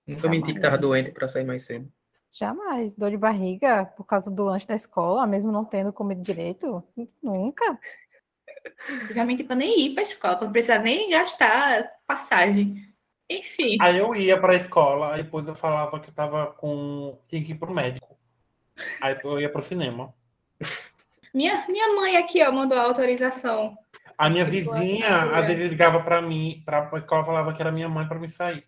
[0.06, 1.90] Nunca menti que tava doente pra sair mais cedo.
[2.30, 2.94] Jamais.
[2.94, 6.82] Dor de barriga por causa do lanche da escola, mesmo não tendo comido direito.
[7.22, 7.78] Nunca.
[9.10, 12.88] Já mente pra nem ir pra escola, pra não precisar nem gastar passagem.
[13.28, 13.76] Enfim.
[13.80, 17.18] Aí eu ia pra escola, aí depois eu falava que eu tava com.
[17.28, 18.18] tinha que ir pro médico.
[19.00, 20.14] Aí eu ia pro cinema.
[21.32, 23.76] Minha, minha mãe aqui, ó, mandou a autorização.
[24.18, 25.38] A minha vizinha, assinatura.
[25.40, 28.28] às vezes ligava pra mim, pra, pra escola falava que era minha mãe pra me
[28.28, 28.64] sair.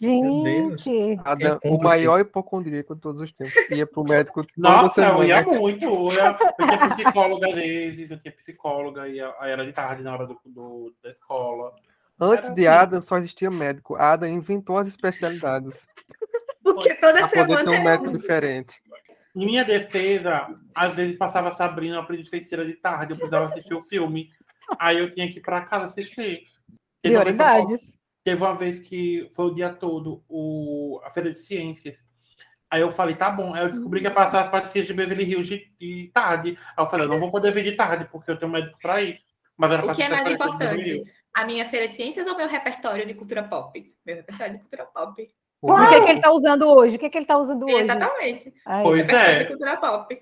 [0.00, 3.54] Gente, Adam, o maior hipocondríaco de todos os tempos.
[3.70, 5.24] Ia pro médico toda Nossa, eu semana.
[5.26, 5.84] ia muito.
[5.84, 10.02] Eu, ia, eu tinha psicóloga às vezes, eu tinha psicóloga, ia, aí era de tarde
[10.02, 11.72] na hora do, do- da escola.
[12.18, 12.78] Antes Era de assim.
[12.78, 13.96] Adam só existia médico.
[13.96, 15.86] Adam inventou as especialidades
[16.62, 18.12] Porque toda para poder ter semana um é médico um.
[18.12, 18.82] diferente.
[19.36, 23.82] Em minha defesa, às vezes passava Sabrina, aprendiz feiticeira de tarde, eu precisava assistir o
[23.82, 24.30] filme.
[24.78, 26.42] Aí eu tinha que ir pra casa assistir.
[27.02, 27.94] Teve uma vez que eu prioridades.
[28.24, 31.96] Teve uma vez que foi o dia todo o, a Feira de Ciências.
[32.70, 33.54] Aí eu falei, tá bom.
[33.54, 36.58] Aí eu descobri que ia passar as patricias de Beverly Hills de, de tarde.
[36.76, 39.02] Aí eu falei, eu não vou poder vir de tarde, porque eu tenho médico pra
[39.02, 39.20] ir.
[39.56, 41.02] Mas era O pra que é mais importante?
[41.32, 43.94] A minha feira de ciências ou meu repertório de cultura pop?
[44.04, 45.28] Meu repertório de cultura pop.
[45.62, 46.96] O que, é que ele tá usando hoje?
[46.96, 47.76] O que, é que ele tá usando hoje?
[47.76, 48.54] Exatamente.
[48.66, 50.20] Aí, Pois Repertório de é, cultura pop.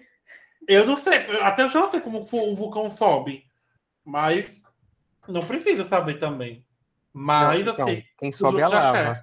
[0.69, 3.45] eu não sei, até eu já sei como o vulcão sobe,
[4.05, 4.63] mas
[5.29, 6.65] não precisa saber também.
[7.13, 9.23] Mas Não, então, assim, quem sobe é a lava.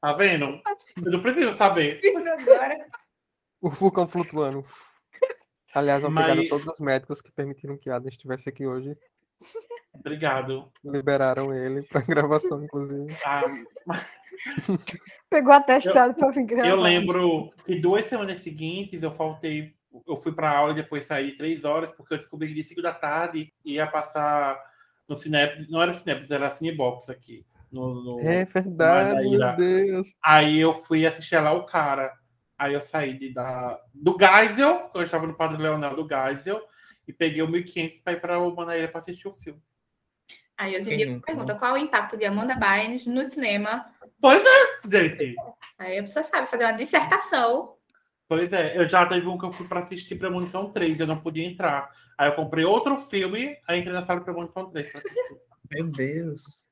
[0.00, 0.60] Tá vendo?
[0.96, 2.00] Eu não preciso saber.
[3.62, 4.64] O vulcão flutuando.
[5.74, 8.96] Aliás, obrigado Mas- a todos os médicos que permitiram que Adam estivesse aqui hoje.
[9.92, 10.72] Obrigado.
[10.82, 13.14] Liberaram ele para gravação, inclusive.
[13.22, 13.42] Ah,
[15.28, 16.68] Pegou atestado pra vir gravar.
[16.68, 19.74] Eu lembro que duas semanas seguintes eu faltei.
[20.06, 22.80] Eu fui para aula e depois saí três horas, porque eu descobri que de 5
[22.82, 24.58] da tarde ia passar
[25.08, 25.66] no Cinep.
[25.70, 27.44] Não era Cinep, era Cinebox aqui.
[27.72, 29.56] No, no- É verdade, meu.
[29.56, 30.12] Deus.
[30.22, 32.12] Aí eu fui assistir lá o cara.
[32.58, 36.60] Aí eu saí de, da, do Geisel, eu estava no Padre Leonel do Geisel,
[37.08, 39.60] e peguei o 1.500 para ir para o Manaíra para assistir o filme.
[40.58, 43.86] Aí hoje em dia pergunta qual é o impacto de Amanda Bynes no cinema.
[44.20, 45.34] Pois é, gente.
[45.78, 47.76] Aí a pessoa sabe fazer uma dissertação.
[48.30, 51.20] Pois é, eu já teve um que eu fui para assistir Premonição 3, eu não
[51.20, 51.90] podia entrar.
[52.16, 55.40] Aí eu comprei outro filme, aí entrei na sala Premonição 3 pra assistir.
[55.68, 56.68] Meu Deus.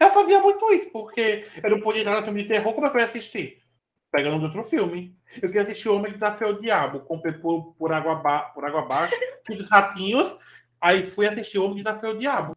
[0.00, 2.90] Eu fazia muito isso, porque eu não podia entrar no filme de terror, como é
[2.90, 3.62] que eu ia assistir?
[4.10, 5.14] Pegando outro filme.
[5.34, 7.00] Eu queria assistir Homem que Desafiou o Diabo.
[7.00, 9.14] Comprei por, por, água, ba por água abaixo,
[9.46, 10.38] fiz os ratinhos,
[10.80, 12.56] aí fui assistir Homem que Desafiou o Diabo.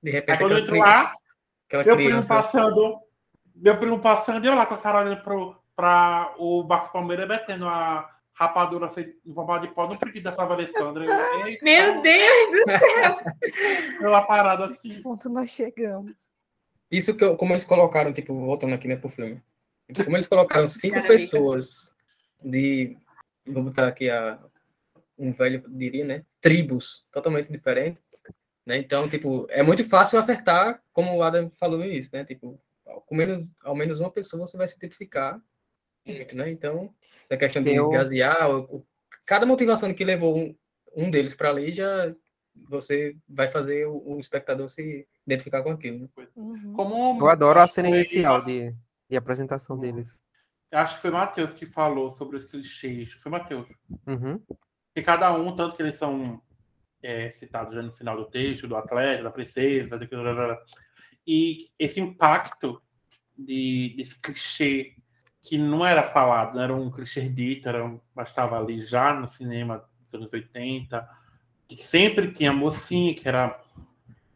[0.00, 1.12] De Aí repente, quando eu entro lá,
[1.72, 3.00] meu primo passando,
[3.52, 7.26] meu primo passando, e eu lá com a cara olhando pro, pra o Barco Palmeiras
[7.26, 11.04] metendo a rapadura feita em forma de pó no priquito da Flávia Alessandra.
[11.04, 13.18] Eu, Meu Deus do céu!
[14.00, 15.02] Eu lá parado assim.
[15.02, 16.32] ponto nós chegamos.
[16.88, 19.42] Isso que eu- como eles colocaram, tipo, voltando aqui, né, pro filme.
[19.88, 21.92] Tipo, Como eles colocaram cinco pessoas
[22.40, 22.96] de.
[23.44, 24.38] Vou botar aqui a.
[25.18, 26.24] Um velho diria, né?
[26.40, 28.04] Tribos totalmente diferentes.
[28.64, 28.78] Né?
[28.78, 32.24] Então, tipo, é muito fácil acertar, como o Adam falou no início, né?
[32.24, 32.56] Tipo,
[33.06, 35.40] com menos, ao menos uma pessoa você vai se identificar
[36.06, 36.50] muito, né?
[36.50, 36.92] Então,
[37.30, 38.48] a questão de Eu- gasear,
[39.24, 40.54] cada motivação que levou um,
[40.94, 42.14] um deles para ali já
[42.68, 46.00] você vai fazer o, o espectador se identificar com aquilo.
[46.00, 46.26] Né?
[46.36, 46.72] Uhum.
[46.74, 48.74] Como Eu adoro a cena inicial de,
[49.08, 50.22] de apresentação deles.
[50.70, 53.12] Acho que foi Matheus que falou sobre os clichês.
[53.14, 53.66] Foi Matheus.
[54.06, 54.40] Uhum.
[54.94, 56.42] Que cada um, tanto que eles são
[57.02, 60.08] é, citados já no final do texto, do atleta, da princesa, do...
[61.26, 62.82] e esse impacto
[63.36, 64.94] de, desse clichê
[65.42, 69.28] que não era falado, era um clichê dito, era um, mas estava ali já no
[69.28, 71.08] cinema dos anos 80,
[71.68, 73.60] que sempre tinha a mocinha, que era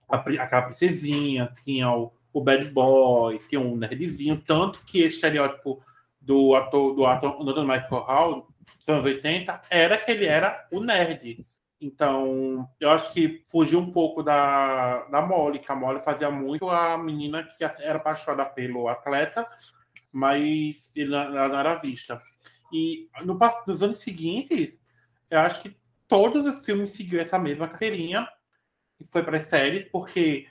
[0.08, 5.80] a, aquela princesinha, tinha o, o bad boy, tinha um nerdzinho, tanto que esse estereótipo
[6.20, 8.48] do ator, do ator do Michael Hall,
[8.80, 11.46] dos anos 80, era que ele era o nerd.
[11.80, 16.68] Então, eu acho que fugiu um pouco da, da Molly, que a Molly fazia muito
[16.68, 19.46] a menina que era apaixonada pelo atleta,
[20.16, 22.20] mas ele não- era vista.
[22.72, 24.78] E no, nos anos seguintes,
[25.30, 25.76] eu acho que
[26.08, 28.26] todos os filmes seguiram essa mesma carteirinha,
[29.00, 30.46] e foi para as séries, porque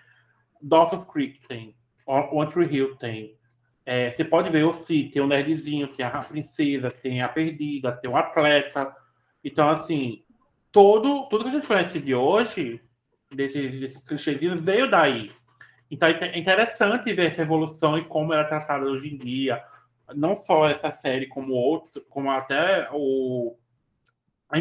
[0.62, 1.76] Dawson's Creek tem,
[2.06, 3.38] One Tree Hill tem,
[3.86, 7.92] é, você pode ver o Si, tem o nerdzinho, tem a princesa, tem a perdida,
[7.92, 8.96] tem o atleta.
[9.44, 10.24] Então, assim,
[10.72, 12.82] todo, tudo que a gente conhece de hoje,
[13.32, 15.32] desses, desses clichêzinhos, veio daí.
[15.90, 19.64] Então, é interessante ver essa evolução e como ela é tratada hoje em dia.
[20.16, 23.58] Não só essa série, como outro, como até o
[24.50, 24.58] a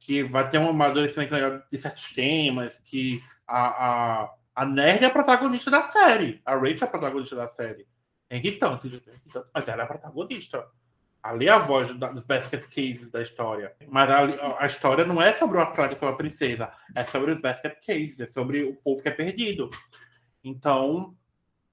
[0.00, 1.34] que vai ter um amadurecimento
[1.70, 6.40] de certos temas, que a, a, a nerd é a protagonista da série.
[6.44, 7.86] A Rachel é a protagonista da série.
[8.28, 10.66] É irritante, é irritante, mas ela é a protagonista.
[11.22, 13.74] Ali é a voz da- dos basket cases da história.
[13.88, 16.72] Mas a, a história não é sobre o atleta, sobre a princesa.
[16.94, 19.70] É sobre os basket cases, é sobre o povo que é perdido.
[20.42, 21.16] Então,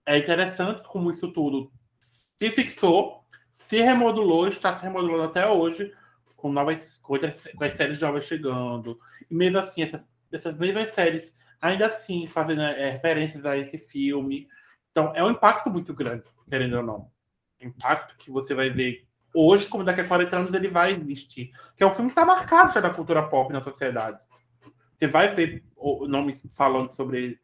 [0.05, 5.93] é interessante como isso tudo se fixou, se remodulou, está se remodulando até hoje,
[6.37, 8.97] com novas coisas, com as séries jovens chegando.
[9.29, 14.47] E mesmo assim, essas, essas mesmas séries, ainda assim, fazendo é, referências a esse filme.
[14.91, 17.11] Então, é um impacto muito grande, querendo ou não.
[17.59, 21.51] Impacto que você vai ver hoje, como daqui a 40 anos ele vai existir.
[21.77, 24.19] Que é um filme que está marcado já na cultura pop na sociedade.
[24.97, 27.39] Você vai ver o- nomes falando sobre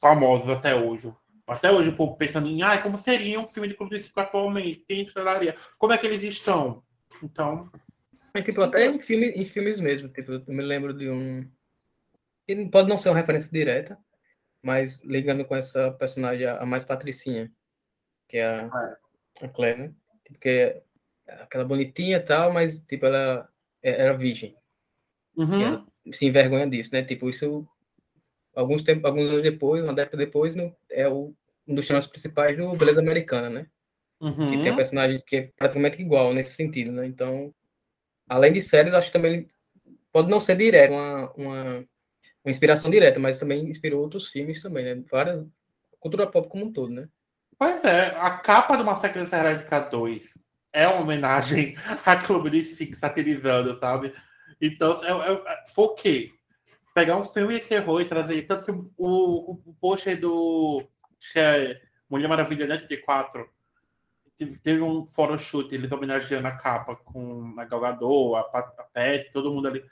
[0.00, 1.12] famosos até hoje.
[1.46, 4.18] Até hoje o povo pensando em ah, como seria um filme de Clube de Cinco
[4.20, 4.84] atualmente?
[4.86, 5.56] Quem estrelaria?
[5.78, 6.82] Como é que eles estão?
[7.22, 7.70] Então,
[8.34, 10.08] É, tipo, até em, filme, em filmes mesmo.
[10.08, 11.48] Tipo, eu me lembro de um.
[12.70, 13.96] pode não ser uma referência direta,
[14.60, 17.50] mas ligando com essa personagem, a mais patricinha,
[18.28, 18.96] que é a,
[19.42, 19.92] a Claire, né?
[20.28, 20.82] Porque
[21.26, 23.48] aquela bonitinha e tal, mas tipo, ela
[23.82, 24.56] é- era virgem.
[25.36, 27.02] uhum, ela se envergonha disso, né?
[27.04, 27.66] Tipo, isso
[28.54, 31.34] alguns tempos, alguns anos depois, uma década depois, no, é o,
[31.66, 33.66] um dos temas principais do Beleza Americana, né?
[34.20, 34.46] uhum.
[34.46, 37.06] que tem um personagem que é praticamente igual nesse sentido, né?
[37.06, 37.54] Então,
[38.28, 39.48] além de séries, acho que também
[40.12, 41.78] pode não ser direto, uma, uma,
[42.44, 45.04] uma inspiração direta, mas também inspirou outros filmes também, né?
[45.10, 45.46] Várias
[46.00, 47.08] cultura pop como um todo, né?
[47.58, 50.34] Pois é, a capa do Massacre da Serra Elétrica 2
[50.72, 54.14] é uma homenagem a Clube de Cinco satirizando, sabe?
[54.60, 56.34] Então, é, é, foi o quê?
[56.94, 58.46] Pegar um filme de terror e trazer.
[58.46, 60.86] Tanto que o, o, o pôster do
[61.34, 63.48] é Mulher Maravilha né, de 4
[64.62, 69.50] teve um photoshoot, eles homenageando a capa com a Gal Gadot, a, a Pet, todo
[69.50, 69.84] mundo ali.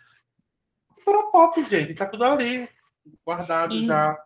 [0.89, 2.69] Cultura pop, gente, tá tudo ali,
[3.25, 4.19] guardado E- já.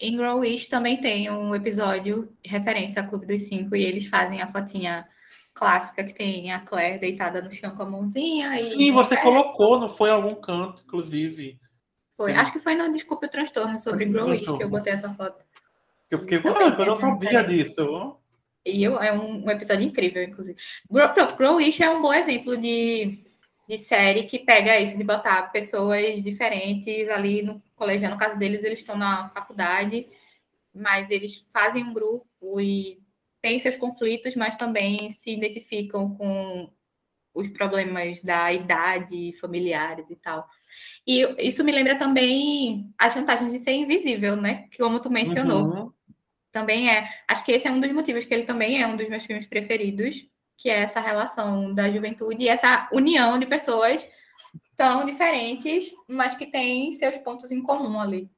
[0.00, 4.42] Em Grow Wish também tem um episódio referência a Clube dos Cinco e eles fazem
[4.42, 5.06] a fotinha
[5.54, 9.22] clássica que tem a Claire deitada no chão com a mãozinha e Sim, você É,
[9.22, 11.58] colocou, não foi em algum canto, inclusive.
[12.16, 12.32] foi.
[12.32, 12.36] sim.
[12.38, 15.44] Acho que foi no Desculpe o Transtorno sobre Grow Wish que eu botei essa foto.
[16.10, 17.64] Eu fiquei, "Caramba, eu não é sabia referência.
[17.64, 18.16] disso.
[18.66, 20.56] E eu, é um, um episódio incrível, inclusive.
[20.90, 23.23] Grow, pronto, Grow Wish é um bom exemplo de,
[23.68, 28.12] de série que pega isso, de botar pessoas diferentes ali no colegial.
[28.12, 30.06] No caso deles, eles estão na faculdade,
[30.74, 33.00] mas eles fazem um grupo e
[33.42, 36.70] têm seus conflitos, mas também se identificam com
[37.34, 40.48] os problemas da idade, familiares e tal.
[41.06, 44.68] E isso me lembra também as vantagens de ser invisível, né?
[44.70, 45.92] Que como tu mencionou Uhum.
[46.52, 47.08] também é.
[47.28, 49.46] Acho que esse é um dos motivos que ele também é um dos meus filmes
[49.46, 54.08] preferidos, que é essa relação da juventude e essa união de pessoas
[54.76, 58.30] tão diferentes, mas que têm seus pontos em comum ali.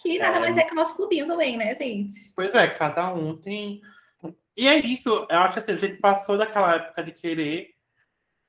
[0.00, 0.40] Que nada É.
[0.40, 2.32] mais é que o nosso clubinho também, né, gente?
[2.34, 3.80] Pois é, cada um tem.
[4.56, 7.74] E é isso, eu acho que a gente passou daquela época de querer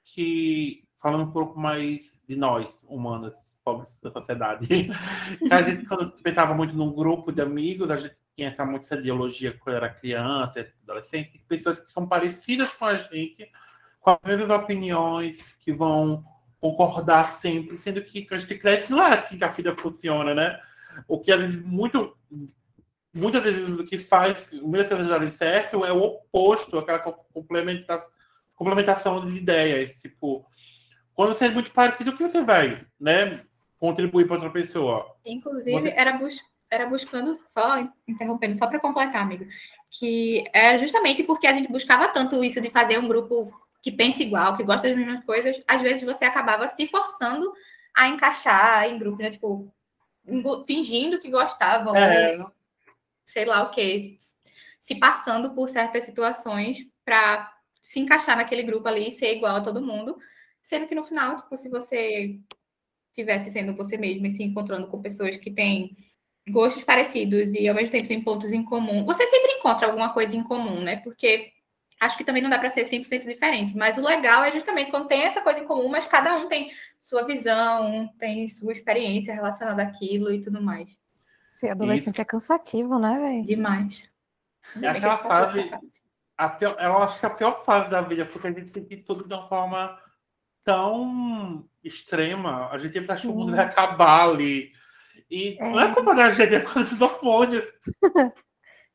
[0.05, 4.67] que, falando um pouco mais de nós, humanos, pobres da sociedade,
[5.39, 8.93] que a gente, quando pensava muito num grupo de amigos, a gente tinha essa muita
[8.95, 13.51] ideologia quando era criança, adolescente, pessoas que são parecidas com a gente,
[13.99, 16.23] com as mesmas opiniões, que vão
[16.61, 20.35] concordar sempre, sendo que quando a gente cresce, não é assim que a vida funciona,
[20.35, 20.59] né?
[21.07, 22.15] O que às vezes muito
[23.11, 28.05] muitas vezes o que faz muitas vezes darem certo é o oposto, aquela co- complementa-
[28.53, 29.95] complementação de ideias.
[29.95, 30.45] Tipo,
[31.15, 33.41] quando você é muito parecido, o que você vai, né?
[33.79, 35.15] Contribuir para outra pessoa.
[35.25, 39.45] Inclusive, Você- era, bus era buscando, só interrompendo, só para completar, amigo,
[39.89, 43.51] que é justamente porque a gente buscava tanto isso de fazer um grupo
[43.81, 47.53] que pensa igual, que gosta das mesmas coisas, às vezes você acabava se forçando
[47.95, 49.29] a encaixar em grupo, né?
[49.29, 49.73] Tipo,
[50.65, 52.45] fingindo que gostavam, ou É,
[53.25, 54.17] sei lá o quê,
[54.81, 59.61] se passando por certas situações para se encaixar naquele grupo ali e ser igual a
[59.61, 60.17] todo mundo,
[60.61, 62.37] sendo que no final, tipo, se você
[63.13, 65.95] tivesse sendo você mesmo e se encontrando com pessoas que têm
[66.49, 70.35] gostos parecidos e ao mesmo tempo têm pontos em comum, você sempre encontra alguma coisa
[70.35, 70.97] em comum, né?
[70.97, 71.51] Porque
[71.99, 75.07] acho que também não dá para ser 100% diferente, mas o legal é justamente quando
[75.07, 79.81] tem essa coisa em comum, mas cada um tem sua visão, tem sua experiência relacionada
[79.83, 80.89] àquilo e tudo mais.
[81.47, 83.45] Ser adolescente é cansativo, né, velho?
[83.45, 84.03] Demais.
[84.73, 85.71] Que aquela fase-
[86.37, 88.97] a pior, eu acho que é a pior fase da vida, porque a gente sente
[88.97, 89.97] tudo de uma forma
[90.63, 92.69] tão extrema.
[92.69, 94.71] A gente acha que o mundo vai acabar ali.
[95.29, 95.69] E É.
[95.69, 97.65] não é culpa da gente, é culpa dos hormônios.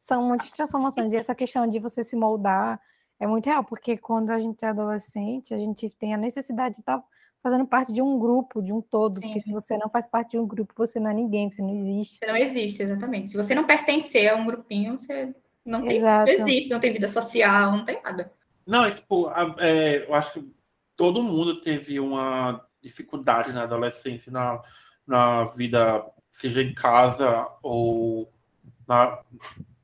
[0.00, 1.12] São muitas transformações.
[1.12, 2.80] E essa questão de você se moldar
[3.20, 6.80] é muito real, porque quando a gente é adolescente, a gente tem a necessidade de
[6.80, 7.02] estar
[7.42, 9.20] fazendo parte de um grupo, de um todo.
[9.20, 9.46] Porque Sim.
[9.48, 12.18] se você não faz parte de um grupo, você não é ninguém, você não existe.
[12.18, 13.30] Você não existe, exatamente.
[13.30, 16.32] Se você não pertencer a um grupinho, você não, tem, Exato.
[16.32, 18.32] não existe, não tem vida social, não tem nada.
[18.66, 20.52] Não, é tipo, é, eu acho que
[20.96, 24.60] todo mundo teve uma dificuldade na adolescência, na,
[25.06, 26.04] na vida,
[26.42, 28.30] seja em casa ou
[28.86, 29.20] na-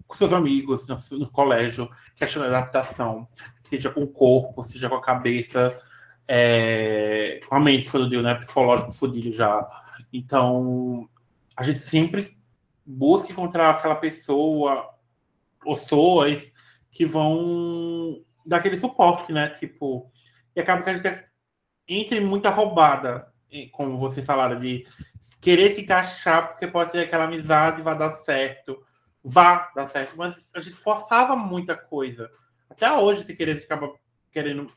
[0.07, 3.29] com seus amigos, no, no colégio, questão da adaptação,
[3.69, 5.81] seja com o corpo, seja com a cabeça,
[6.27, 9.67] é, com a mente, quando eu digo, né, psicológico fudido já.
[10.13, 11.09] Então,
[11.57, 12.37] a gente sempre
[12.85, 14.95] busca encontrar aquela pessoa
[15.63, 16.51] pessoas
[16.91, 19.51] que vão dar aquele suporte, né?
[19.51, 20.11] Tipo,
[20.57, 21.25] e acaba que a gente
[21.87, 23.33] entra em muita roubada,
[23.73, 24.87] como vocês falaram, de
[25.41, 28.85] querer se encaixar, porque pode ser aquela amizade vai dar certo,
[29.23, 32.31] vá dar certo, mas a gente forçava muita coisa.
[32.69, 33.93] Até hoje, se querer, acaba
[34.31, 34.71] querendo,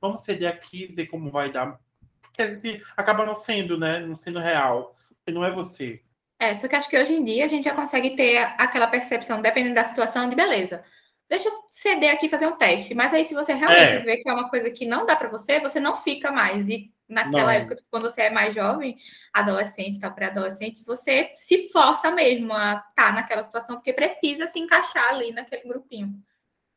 [0.00, 1.78] vamos ceder aqui, ver como vai dar.
[2.22, 4.00] Porque a gente acaba não sendo, né?
[4.00, 4.94] Não sendo real.
[5.16, 6.02] Porque não é você.
[6.38, 9.40] É, só que acho que hoje em dia a gente já consegue ter aquela percepção,
[9.40, 10.84] dependendo da situação, de beleza.
[11.28, 12.94] Deixa eu ceder aqui e fazer um teste.
[12.94, 14.00] Mas aí, se você realmente É.
[14.00, 16.68] vê que é uma coisa que não dá pra você, você não fica mais.
[16.68, 17.60] E naquela Não.
[17.60, 18.96] época, quando você é mais jovem,
[19.32, 25.10] adolescente, tá, pré-adolescente, você se força mesmo a estar naquela situação, porque precisa se encaixar
[25.10, 26.22] ali naquele grupinho.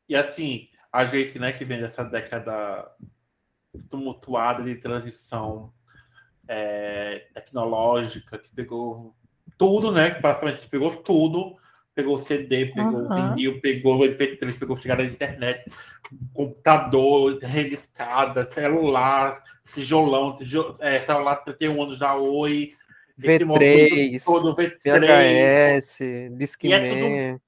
[0.08, 2.90] E assim, a gente, né, que vem dessa década
[3.88, 5.72] tumultuada de transição
[6.48, 9.14] é, tecnológica, que pegou
[9.56, 10.10] tudo, né?
[10.10, 11.56] Que basicamente pegou tudo.
[11.94, 13.34] Pegou CD, pegou Aham.
[13.34, 15.70] vinil, pegou MP3, pegou chegada da internet,
[16.32, 19.42] computador, rede escada, celular,
[19.74, 22.74] tijolão, tijo- é, celular 31 anos da Oi.
[23.22, 25.98] esse movimento V3, todo, V3, VHS,
[26.36, 26.74] Discman.
[26.74, 27.40] É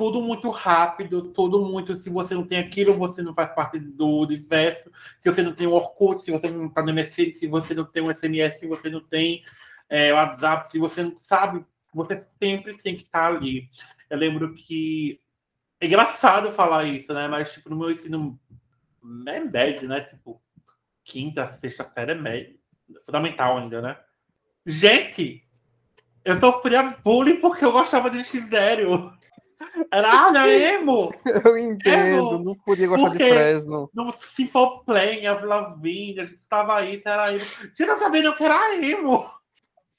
[0.00, 1.94] tudo muito rápido, tudo muito.
[1.94, 4.90] Se você não tem aquilo, você não faz parte do universo.
[5.20, 7.84] Se você não tem o Orkut, se você não está no MSN, se você não
[7.84, 9.44] tem o SMS, se você não tem
[9.90, 13.68] é, o WhatsApp, se você não sabe, você sempre tem que estar ali.
[14.08, 15.20] Eu lembro que
[15.78, 17.28] é engraçado falar isso, né?
[17.28, 18.40] Mas tipo no meu ensino
[19.26, 20.00] é médio, né?
[20.00, 20.40] Tipo
[21.10, 22.56] quinta, sexta série é médio,
[23.04, 23.96] fundamental ainda, né?
[24.64, 25.42] Gente,
[26.24, 29.12] eu sofria bullying porque eu gostava de X-Zero.
[29.92, 31.12] Era, ah, não é emo!
[31.44, 32.38] Eu entendo, bom.
[32.38, 33.90] não podia gostar de Porque- Fresno.
[33.92, 37.44] No Simple Plan, a Vinda, a gente tava aí, era emo.
[37.74, 39.30] Você não sabia não que era emo!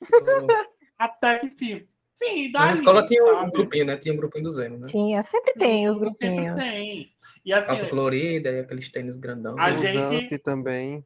[0.98, 1.88] Até que, enfim.
[2.16, 3.98] Sim, daí, Na escola tinha um grupinho, né?
[3.98, 4.88] Tinha um grupinho do Zeno, né?
[4.88, 6.56] Tinha, sempre tem os Sempre grupinhos.
[6.60, 7.14] tem.
[7.44, 9.56] E assim, Calça colorida e aqueles tênis grandão.
[9.60, 11.06] A gente- também.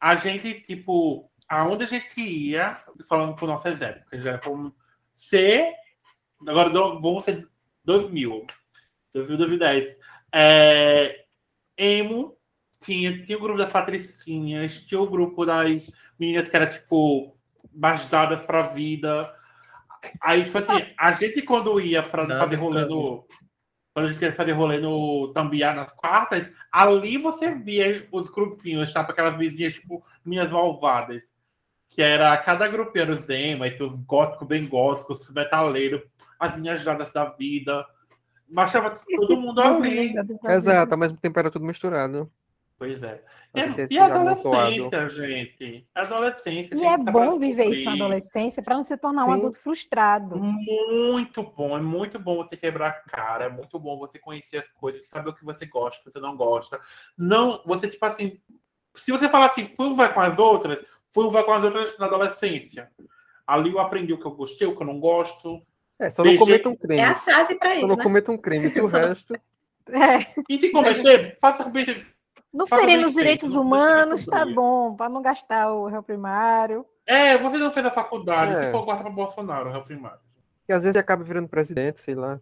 [0.00, 4.72] a gente, tipo, aonde a gente ia, falando pro nosso exemplo, que já fomos
[5.14, 5.72] ser,
[6.46, 7.46] agora do- vamos ser
[7.84, 8.46] 2000,
[9.12, 9.96] 2000, 2010.
[10.32, 11.24] É,
[11.76, 12.36] emo,
[12.80, 17.36] tinha, tinha o grupo das patricinhas, tinha o grupo das meninas que era, tipo,
[17.72, 19.34] bastadas pra vida.
[20.22, 23.26] Aí, tipo assim, a gente quando ia pra Dadas fazer rolê no...
[23.98, 28.92] Quando a gente ia fazer rolê no Tambiá nas quartas, ali você via os grupinhos,
[28.92, 29.10] sabe?
[29.10, 31.24] Aquelas vizinhas, tipo, minhas malvadas.
[31.88, 36.00] Que era cada grupinho, era os emo, aí tinha os góticos bem góticos, os metaleiros,
[36.38, 37.84] as minhas jadas da vida.
[38.48, 40.14] Mas tava todo mundo ali.
[40.44, 42.30] Exato, ao mesmo tempo era tudo misturado.
[42.78, 43.20] Pois é.
[43.54, 45.88] E, e adolescência, gente?
[45.92, 46.74] Adolescência.
[46.74, 49.38] E gente, é tá bom viver isso na adolescência para não se tornar um Sim.
[49.38, 50.36] adulto frustrado.
[50.38, 54.68] Muito bom, é muito bom você quebrar a cara, é muito bom você conhecer as
[54.70, 56.78] coisas, saber o que você gosta, o que você não gosta.
[57.16, 58.38] Não, você, tipo assim,
[58.94, 60.78] se você falar assim, fui um vai com as outras,
[61.10, 62.88] fui um vai com as outras na adolescência.
[63.44, 65.60] Ali eu aprendi o que eu gostei, o que eu não gosto.
[65.98, 68.02] É, só não Deixa- cometam É a fase pra Só isso, não né?
[68.04, 68.72] cometam crimes.
[68.72, 69.34] Se o Só- resto.
[69.90, 71.86] É, E se cometer, faça com bem.
[72.52, 76.84] Não ferindo bem os direitos não humanos, tá bom, para não gastar o réu primário.
[77.06, 78.66] É, você não fez a faculdade, É.
[78.66, 80.18] se for guarda para Bolsonaro, o primário.
[80.68, 82.40] E às vezes você acaba virando presidente, sei lá.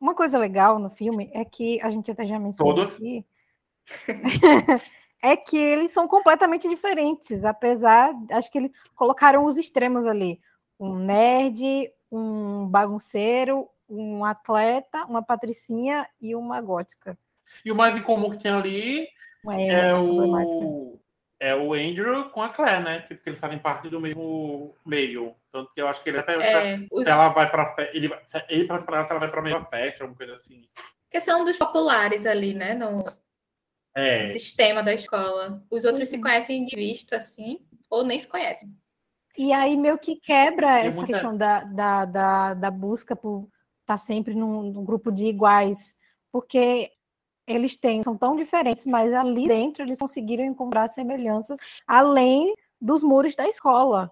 [0.00, 2.94] Uma coisa legal no filme é que a gente até já mencionou Todos?
[2.94, 3.24] aqui.
[5.22, 10.40] é que eles são completamente diferentes, apesar, acho que eles colocaram os extremos ali.
[10.78, 17.16] Um nerd, um bagunceiro, um atleta, uma patricinha e uma gótica.
[17.64, 19.08] E o mais incomum que tem ali
[19.44, 20.98] Uma é o,
[21.38, 23.00] é o Andrew com a Claire, né?
[23.02, 25.34] Tipo, eles fazem parte do mesmo meio.
[25.52, 26.34] Tanto que eu acho que ele até.
[26.74, 27.96] É, os Se ela vai pra festa.
[27.96, 30.68] Ele, vai- se ele vai pra se ela vai pra mesma festa, alguma coisa assim.
[31.10, 32.72] que são dos populares ali, né?
[32.74, 33.04] No
[33.94, 34.26] É.
[34.26, 35.60] sistema da escola.
[35.70, 36.22] Os outros se Uhum.
[36.22, 37.58] conhecem de vista, assim,
[37.90, 38.70] ou nem se conhecem.
[39.36, 43.48] E aí meio que quebra Tem essa muita- questão da, da, da, da busca por
[43.80, 45.96] estar sempre num, num grupo de iguais,
[46.30, 46.90] porque
[47.50, 53.34] eles têm, são tão diferentes, mas ali dentro eles conseguiram encontrar semelhanças além dos muros
[53.34, 54.10] da escola.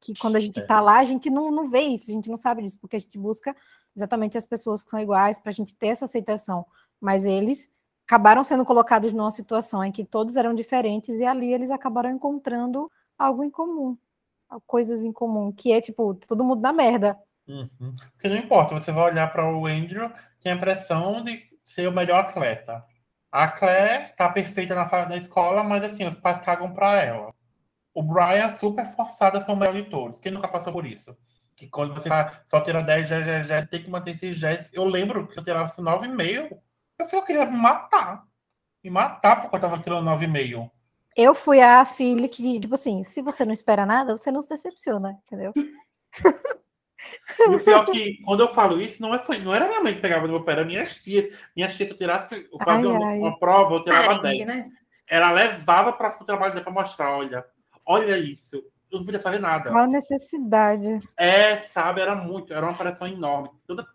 [0.00, 0.62] Que quando a gente É.
[0.62, 2.98] está lá, a gente não, não vê isso, a gente não sabe disso, porque a
[2.98, 3.54] gente busca
[3.94, 6.66] exatamente as pessoas que são iguais para a gente ter essa aceitação.
[7.00, 7.70] Mas eles
[8.06, 12.90] acabaram sendo colocados numa situação em que todos eram diferentes e ali eles acabaram encontrando
[13.18, 13.96] algo em comum,
[14.66, 17.18] coisas em comum, que é tipo, todo mundo na merda.
[17.48, 17.96] Uhum.
[18.12, 20.10] Porque não importa, você vai olhar para o Andrew,
[20.42, 22.82] tem a impressão de ser o melhor atleta.
[23.30, 27.34] A Claire tá perfeita na da escola, mas assim, os pais cagam para ela.
[27.92, 30.18] O Brian, super forçado a ser o melhor de todos.
[30.20, 31.16] Quem nunca passou por isso?
[31.56, 34.70] Que quando você tá- só tira 10, já, já, já tem que manter esses 10.
[34.72, 36.62] Eu lembro que eu tirava 9,5.
[36.98, 38.22] Eu falei, eu queria me matar.
[38.84, 40.70] Me matar porque eu tava tirando 9,5.
[41.16, 44.48] Eu fui a filha que, tipo assim, se você não espera nada, você não se
[44.48, 45.52] decepciona, entendeu?
[47.38, 49.80] E o pior é que, quando eu falo isso, não, é, foi- não era minha
[49.80, 51.34] mãe que pegava no meu pé, era minhas tias.
[51.54, 53.18] Minhas tias, se eu tirasse, eu fazia Ai, uma, ai.
[53.18, 54.46] uma prova, eu tirava Carinho, 10.
[54.46, 54.68] né?
[55.08, 57.44] Ela levava para o trabalho para mostrar, olha,
[57.84, 58.56] olha isso.
[58.90, 59.70] Eu não podia fazer nada.
[59.70, 61.00] Qual a necessidade?
[61.16, 63.50] É, sabe, era muito, era uma pressão enorme.
[63.66, 63.86] Toda...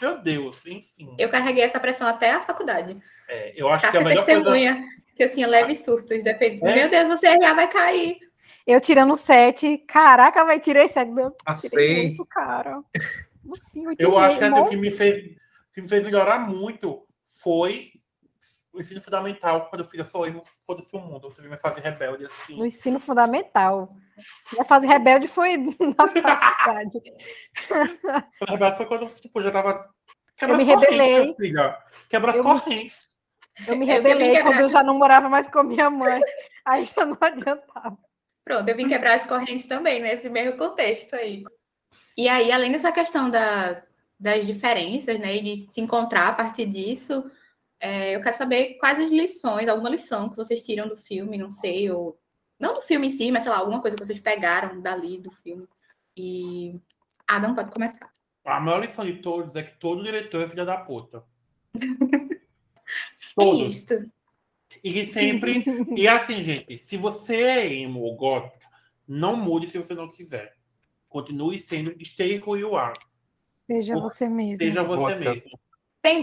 [0.00, 1.14] Meu Deus, enfim.
[1.18, 2.98] Eu carreguei essa pressão até a faculdade.
[3.28, 4.40] É, eu acho que a Cássia melhor coisa.
[4.40, 4.84] testemunha
[5.14, 6.22] que eu tinha leves surtos.
[6.22, 6.66] Depende.
[6.66, 6.74] É?
[6.74, 8.18] Meu Deus, você já vai cair.
[8.66, 12.26] Eu tirando sete, caraca, vai tirei sete, meu, tirei muito,
[13.52, 15.36] assim, oito Eu e acho que assim, o que me fez,
[15.74, 17.06] que me fez melhorar muito
[17.42, 17.92] foi
[18.72, 21.80] o ensino fundamental, quando eu fiz, eu sou emo, foda-se o mundo, você me fazer
[21.80, 22.56] rebelde assim.
[22.56, 23.94] no ensino fundamental.
[24.52, 27.00] Minha fase rebelde foi na faculdade.
[27.70, 29.88] Na verdade, foi quando tipo, eu já tava.
[30.40, 31.20] Eu me rebelei.
[31.22, 31.78] minha filha.
[32.08, 33.10] Quebra as Eu me- correntes.
[33.68, 34.50] Eu me Eu vim rebelei quebrar.
[34.52, 36.20] quando eu já não morava mais com a minha mãe.
[36.64, 37.98] Aí já não adiantava.
[38.44, 41.44] Pronto, eu vim quebrar as correntes também, nesse mesmo contexto aí.
[42.16, 43.82] E aí, além dessa questão da,
[44.20, 47.30] das diferenças, né, e de se encontrar a partir disso,
[47.80, 51.50] é, eu quero saber quais as lições, alguma lição que vocês tiram do filme, não
[51.50, 52.18] sei, ou
[52.60, 55.30] não do filme em si, mas sei lá, alguma coisa que vocês pegaram dali do
[55.30, 55.66] filme.
[56.16, 56.78] E
[57.26, 58.12] Adam pode começar.
[58.44, 61.24] A maior lição de todos é que todo diretor é filha da puta.
[63.36, 63.74] É Todos.
[63.74, 63.94] isto.
[64.82, 65.64] E que sempre.
[65.96, 68.66] e assim, gente, se você é emo ou gótica,
[69.06, 70.54] não mude se você não quiser.
[71.08, 72.98] Continue sendo stay who you are.
[73.66, 74.56] Seja você mesmo.
[74.58, 75.34] Seja você Gótica.
[75.34, 75.50] mesmo.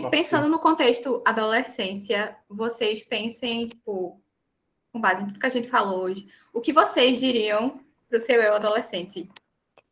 [0.02, 0.10] Nossa.
[0.12, 4.22] Pensando no contexto adolescência, vocês pensem, tipo,
[4.92, 8.22] com base em tudo que a gente falou hoje, o que vocês diriam para o
[8.22, 9.28] seu eu adolescente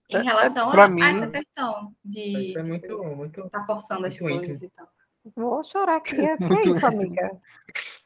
[0.10, 3.16] em É, é, relação pra a, a mim- essa questão de Isso é muito, tipo,
[3.16, 3.50] muito.
[3.50, 4.88] tá forçando as muito coisas e tal.
[5.36, 6.16] Vou chorar aqui.
[6.20, 7.32] É que é isso, amiga.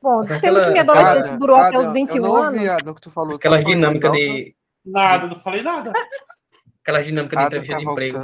[0.00, 2.68] Bom, Mas temos que minha aquela- adolescência durou até os Adam, 21 eu não ouvi,
[2.68, 2.86] anos.
[2.86, 3.38] O que tu falou.
[3.42, 4.18] voz dinâmicas alta.
[4.18, 4.56] de.
[4.84, 5.92] Nada, não falei nada.
[6.82, 8.18] Aquelas dinâmicas de entrevista de emprego.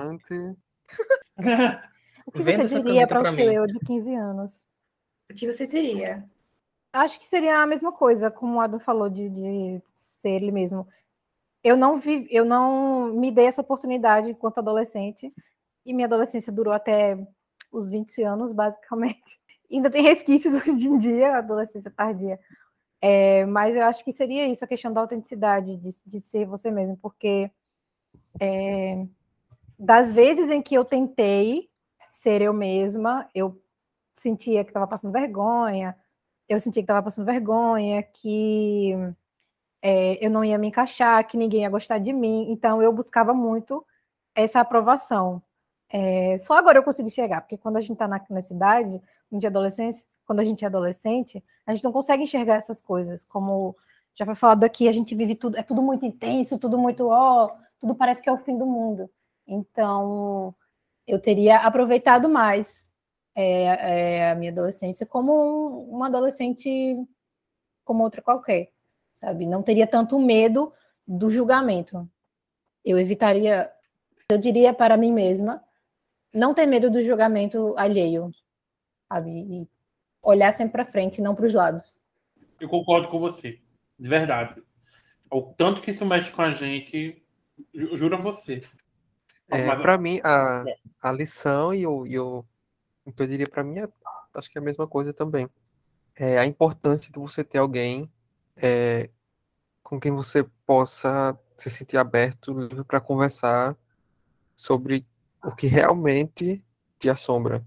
[2.26, 4.64] O que Venda você diria para o seu eu de 15 anos?
[5.30, 6.24] O que você diria?
[6.92, 10.88] Acho que seria a mesma coisa, como o Adam falou, de, de ser ele mesmo.
[11.62, 15.32] Eu não vi, eu não me dei essa oportunidade enquanto adolescente,
[15.84, 17.18] e minha adolescência durou até
[17.72, 19.38] os 20 anos, basicamente.
[19.74, 22.38] Ainda tem resquícios hoje em dia, adolescência tardia.
[23.00, 26.70] É, mas eu acho que seria isso, a questão da autenticidade, de, de ser você
[26.70, 27.50] mesmo, porque
[28.40, 29.06] é,
[29.78, 31.68] das vezes em que eu tentei
[32.08, 33.60] ser eu mesma, eu
[34.14, 35.94] sentia que estava passando vergonha,
[36.48, 38.92] eu sentia que estava passando vergonha, que
[39.82, 42.50] é, eu não ia me encaixar, que ninguém ia gostar de mim.
[42.50, 43.84] Então eu buscava muito
[44.34, 45.42] essa aprovação.
[45.90, 49.00] É, só agora eu consegui chegar, porque quando a gente está nessa idade,
[49.38, 53.24] de adolescência, quando a gente é adolescente, a gente não consegue enxergar essas coisas.
[53.24, 53.76] Como
[54.14, 57.50] já foi falado aqui, a gente vive tudo, é tudo muito intenso, tudo muito, ó,
[57.80, 59.10] tudo parece que é o fim do mundo.
[59.46, 60.54] Então
[61.06, 62.90] eu teria aproveitado mais
[63.34, 66.96] é, é, a minha adolescência como um- uma adolescente
[67.84, 68.70] como outra qualquer,
[69.12, 69.44] sabe?
[69.46, 70.72] Não teria tanto medo
[71.06, 72.08] do julgamento.
[72.84, 73.70] Eu evitaria,
[74.30, 75.62] eu diria para mim mesma,
[76.32, 78.32] não ter medo do julgamento alheio,
[79.14, 79.30] sabe?
[79.30, 79.68] E
[80.22, 81.98] olhar sempre para frente, não para os lados.
[82.58, 83.60] Eu concordo com você.
[83.98, 84.62] De verdade.
[85.30, 87.22] O tanto que isso mexe com a gente,
[87.72, 88.62] ju- juro a você.
[89.48, 90.64] É, Mas- para mim, a,
[91.00, 92.44] a lição e o, e o,
[93.04, 93.88] o que eu diria para mim, é,
[94.34, 95.48] acho que é a mesma coisa também.
[96.16, 98.10] É a importância de você ter alguém
[98.56, 99.10] é,
[99.82, 103.76] com quem você possa se sentir aberto, livre para conversar
[104.56, 105.06] sobre
[105.42, 106.64] o que realmente
[106.98, 107.64] te assombra.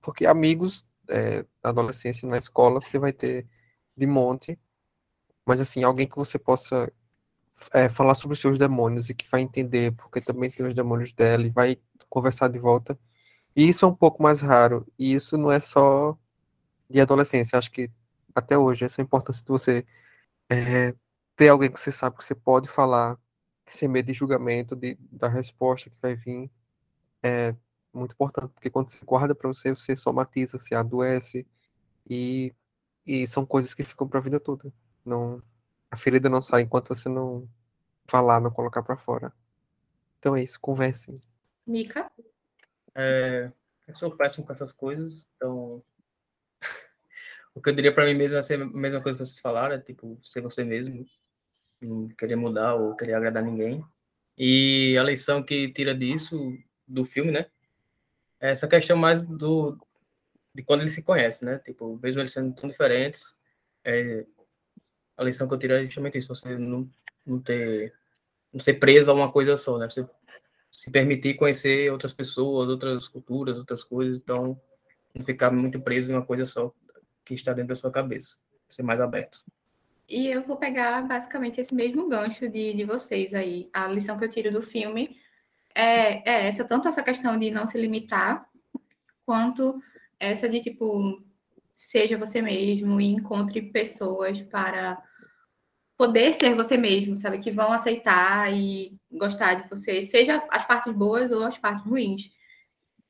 [0.00, 3.46] Porque amigos é, adolescência, na escola, você vai ter
[3.96, 4.58] de monte,
[5.46, 6.92] mas assim, alguém que você possa
[7.72, 11.12] é, falar sobre os seus demônios e que vai entender, porque também tem os demônios
[11.12, 12.98] dela e vai conversar de volta.
[13.54, 14.86] E isso é um pouco mais raro.
[14.98, 16.16] E isso não é só
[16.88, 17.58] de adolescência.
[17.58, 17.90] Acho que
[18.34, 19.86] até hoje, essa importância de você
[20.48, 20.94] é,
[21.36, 23.18] ter alguém que você sabe que você pode falar
[23.66, 26.50] sem medo de julgamento, de, da resposta que vai vir,
[27.22, 27.54] é
[27.92, 28.52] muito importante.
[28.52, 31.46] Porque quando você guarda para você, você somatiza, você adoece.
[32.08, 32.54] E,
[33.06, 34.72] e são coisas que ficam pra vida toda.
[35.04, 35.42] Não,
[35.90, 37.48] a ferida não sai enquanto você não
[38.06, 39.32] falar, não colocar pra fora.
[40.18, 41.20] Então é isso, conversem.
[41.66, 42.10] Mica?
[42.94, 43.50] É,
[43.86, 45.82] eu sou péssimo com essas coisas, então.
[47.54, 49.74] o que eu diria pra mim mesmo é ser a mesma coisa que vocês falaram,
[49.74, 51.06] é tipo, ser você mesmo,
[51.80, 53.84] não querer mudar ou querer agradar ninguém.
[54.36, 56.36] E a lição que tira disso,
[56.86, 57.46] do filme, né?
[58.40, 59.78] Essa questão mais do
[60.52, 61.58] de quando eles se conhecem, né?
[61.58, 63.38] Tipo, mesmo eles sendo tão diferentes,
[63.84, 64.26] é,
[65.16, 66.90] a lição que eu tiro é justamente isso, você não,
[67.24, 67.94] não ter
[68.52, 69.88] não ser preso a uma coisa só, né?
[69.88, 70.04] Você
[70.72, 74.60] se permitir conhecer outras pessoas, outras culturas, outras coisas, então
[75.14, 76.72] não ficar muito preso em uma coisa só
[77.24, 78.36] que está dentro da sua cabeça,
[78.70, 79.44] ser mais aberto.
[80.08, 83.68] E eu vou pegar basicamente esse mesmo gancho de, de vocês aí.
[83.72, 85.16] A lição que eu tiro do filme
[85.74, 88.46] é, é essa, tanto essa questão de não se limitar,
[89.24, 89.80] quanto
[90.18, 91.22] essa de tipo,
[91.76, 95.02] seja você mesmo e encontre pessoas para
[95.96, 97.38] poder ser você mesmo, sabe?
[97.38, 102.30] Que vão aceitar e gostar de você, seja as partes boas ou as partes ruins.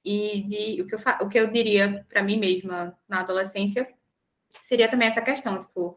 [0.04, 3.88] E de, o, que eu, o que eu diria para mim mesma na adolescência
[4.62, 5.96] seria também essa questão, tipo,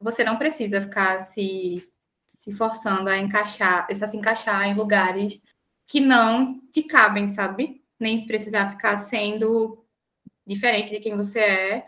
[0.00, 1.82] você não precisa ficar se,
[2.26, 5.40] se forçando a encaixar, a se encaixar em lugares
[5.86, 7.82] que não te cabem, sabe?
[7.98, 9.84] Nem precisar ficar sendo
[10.46, 11.86] diferente de quem você é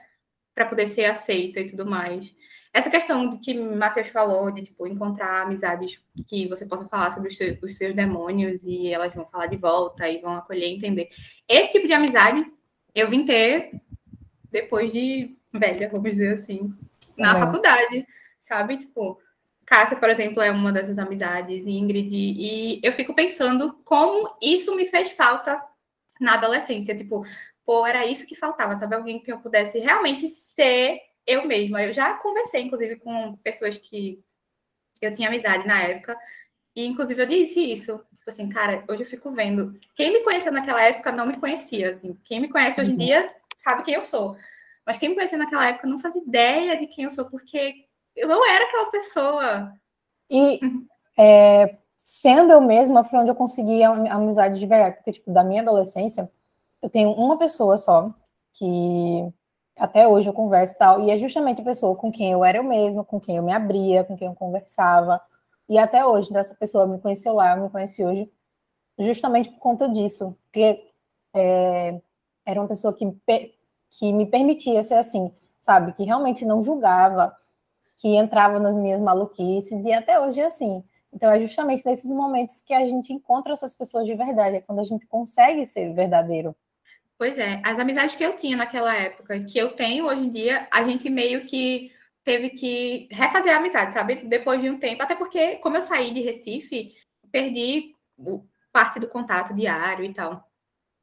[0.55, 2.34] para poder ser aceita e tudo mais.
[2.72, 7.28] Essa questão que o Matheus falou, de tipo, encontrar amizades que você possa falar sobre
[7.28, 10.74] os seus, os seus demônios e elas vão falar de volta e vão acolher e
[10.74, 11.09] entender.
[11.49, 12.44] Esse tipo de amizade
[12.94, 13.70] eu vim ter
[14.51, 16.74] depois de velha, vamos dizer assim,
[17.16, 17.46] na Também.
[17.46, 18.07] faculdade,
[18.40, 18.76] sabe?
[18.76, 19.18] Tipo,
[19.69, 24.87] Cássia, por exemplo, é uma dessas amizades, Ingrid, e eu fico pensando como isso me
[24.87, 25.62] fez falta
[26.19, 26.97] na adolescência.
[26.97, 27.23] Tipo,
[27.66, 28.95] pô, era isso que faltava, sabe?
[28.95, 31.83] Alguém que eu pudesse realmente ser eu mesma.
[31.83, 34.25] Eu já conversei, inclusive, com pessoas que
[35.03, 36.19] eu tinha amizade na época,
[36.75, 37.99] e inclusive eu disse isso.
[38.16, 39.79] Tipo assim, cara, hoje eu fico vendo.
[39.95, 42.19] Quem me conheceu naquela época não me conhecia, assim.
[42.25, 43.01] Quem me conhece hoje em Uhum.
[43.05, 44.35] dia sabe quem eu sou.
[44.87, 47.85] Mas quem me conhecia naquela época não fazia ideia de quem eu sou, porque
[48.19, 49.73] eu não era aquela pessoa.
[50.31, 50.61] E
[51.19, 54.97] é, sendo eu mesma, foi onde eu consegui a amizade de verdade.
[54.97, 56.31] Porque, tipo, da minha adolescência,
[56.83, 58.12] eu tenho uma pessoa só
[58.55, 59.33] que
[59.77, 62.59] até hoje eu converso e tal, e é justamente a pessoa com quem eu era
[62.59, 65.21] eu mesma, com quem eu me abria, com quem eu conversava.
[65.69, 68.31] E até hoje, então, essa pessoa me conheceu lá, me conhece hoje,
[68.99, 70.37] justamente por conta disso.
[70.45, 70.91] Porque
[71.35, 72.01] é,
[72.45, 73.07] era uma pessoa que,
[73.91, 75.93] que me permitia ser assim, sabe?
[75.93, 77.37] Que realmente não julgava,
[77.99, 80.82] que entrava nas minhas maluquices, e até hoje é assim.
[81.12, 84.80] Então, é justamente nesses momentos que a gente encontra essas pessoas de verdade, é quando
[84.80, 86.55] a gente consegue ser verdadeiro.
[87.18, 90.68] Pois é, as amizades que eu tinha naquela época, que eu tenho hoje em dia,
[90.70, 91.90] a gente meio que
[92.22, 94.16] teve que refazer a amizade, sabe?
[94.16, 96.94] Depois de um tempo, até porque, como eu saí de Recife,
[97.32, 97.94] perdi
[98.72, 100.49] parte do contato diário e tal.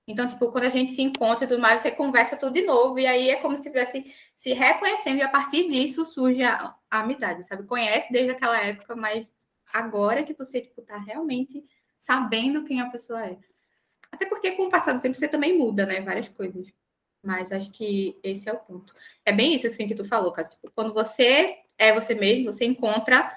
[0.07, 2.99] Então, tipo, quando a gente se encontra e tudo mais, você conversa tudo de novo,
[2.99, 6.99] e aí é como se estivesse se reconhecendo, e a partir disso surge a, a
[6.99, 7.63] amizade, sabe?
[7.63, 9.29] Conhece desde aquela época, mas
[9.73, 11.63] agora que você, tipo, tá realmente
[11.99, 13.37] sabendo quem a pessoa é.
[14.11, 16.01] Até porque com o passar do tempo você também muda, né?
[16.01, 16.71] Várias coisas.
[17.23, 18.93] Mas acho que esse é o ponto.
[19.25, 20.55] É bem isso assim, que tu falou, Cássio.
[20.55, 23.35] Tipo, quando você é você mesmo, você encontra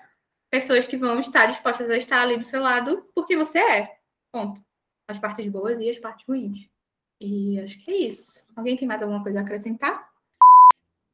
[0.50, 3.98] pessoas que vão estar dispostas a estar ali do seu lado porque você é.
[4.30, 4.67] Ponto.
[5.08, 6.70] As partes boas e as partes ruins.
[7.18, 8.44] E acho que é isso.
[8.54, 10.06] Alguém tem mais alguma coisa a acrescentar?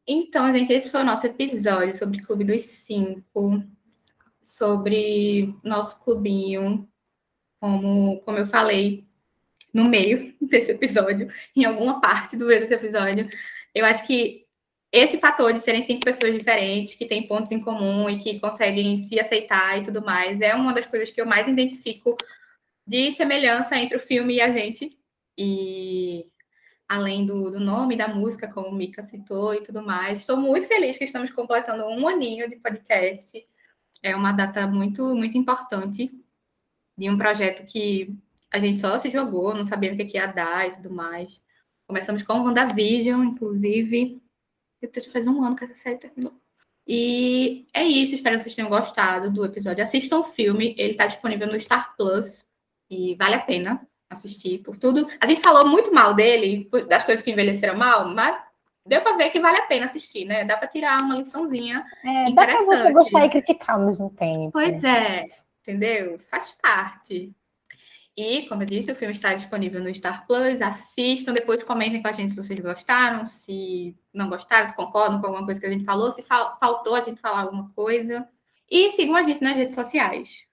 [0.06, 3.62] Então, gente, esse foi o nosso episódio sobre Clube dos Cinco,
[4.42, 6.86] sobre nosso clubinho,
[7.58, 9.06] como, como eu falei
[9.72, 13.28] no meio desse episódio, em alguma parte do meio desse episódio.
[13.74, 14.44] Eu acho que
[14.92, 18.98] esse fator de serem cinco pessoas diferentes, que têm pontos em comum e que conseguem
[18.98, 22.16] se aceitar e tudo mais, é uma das coisas que eu mais identifico
[22.86, 24.98] de semelhança entre o filme e a gente.
[25.36, 26.26] E
[26.88, 30.66] além do, do nome da música, como o Mika citou e tudo mais, estou muito
[30.68, 33.46] feliz que estamos completando um aninho de podcast.
[34.02, 36.12] É uma data muito, muito importante
[36.96, 38.14] de um projeto que
[38.50, 41.40] a gente só se jogou, não sabia o que que ia dar e tudo mais.
[41.86, 44.22] Começamos com o WandaVision, inclusive.
[44.92, 46.34] Tô- faz um ano que essa série terminou.
[46.86, 49.82] E é isso, espero que vocês tenham gostado do episódio.
[49.82, 52.44] Assistam o filme, ele tá disponível no Star Plus
[52.94, 55.08] e vale a pena assistir por tudo.
[55.20, 58.36] A gente falou muito mal dele, das coisas que envelheceram mal, mas
[58.86, 60.44] deu pra ver que vale a pena assistir, né?
[60.44, 61.84] Dá pra tirar uma liçãozinha.
[62.04, 64.52] É, dá pra você gostar e criticar ao mesmo tempo.
[64.52, 65.26] Pois é,
[65.62, 66.18] entendeu?
[66.30, 67.32] Faz parte.
[68.16, 70.62] E, como eu disse, o filme está disponível no Star Plus.
[70.62, 75.26] Assistam, depois comentem com a gente se vocês gostaram, se não gostaram, se concordam com
[75.26, 78.28] alguma coisa que a gente falou, se fal- faltou a gente falar alguma coisa.
[78.70, 80.46] E sigam a gente nas redes sociais.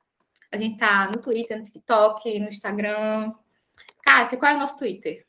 [0.51, 3.33] A gente tá no Twitter, no TikTok, no Instagram.
[4.03, 5.25] Cássia, qual é o nosso Twitter?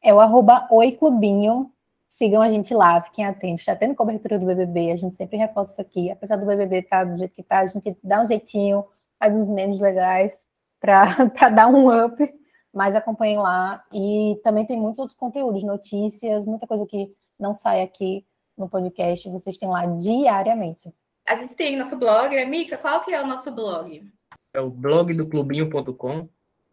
[0.00, 1.72] É o arroba Oi Clubinho.
[2.08, 3.62] Sigam a gente lá, fiquem atentos.
[3.62, 6.10] Está tendo cobertura do BBB, a gente sempre reforça isso aqui.
[6.10, 8.84] Apesar do BBB estar do jeito que está, a gente dá um jeitinho,
[9.18, 10.46] faz os memes legais
[10.80, 12.34] para dar um up.
[12.72, 13.84] Mas acompanhem lá.
[13.92, 18.24] E também tem muitos outros conteúdos, notícias, muita coisa que não sai aqui
[18.56, 19.28] no podcast.
[19.28, 20.94] Vocês têm lá diariamente.
[21.26, 22.44] A gente tem nosso blog, né?
[22.44, 24.08] Mica, qual que é o nosso blog?
[24.52, 26.28] É o blog do clubinho.com.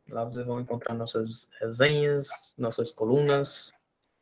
[0.10, 3.74] Lá vocês vão encontrar nossas resenhas, nossas colunas.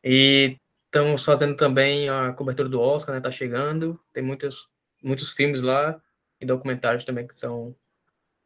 [0.03, 3.21] E estamos fazendo também a cobertura do Oscar, né?
[3.21, 3.99] Tá chegando.
[4.11, 4.69] Tem muitos,
[5.03, 6.01] muitos filmes lá
[6.39, 7.75] e documentários também que estão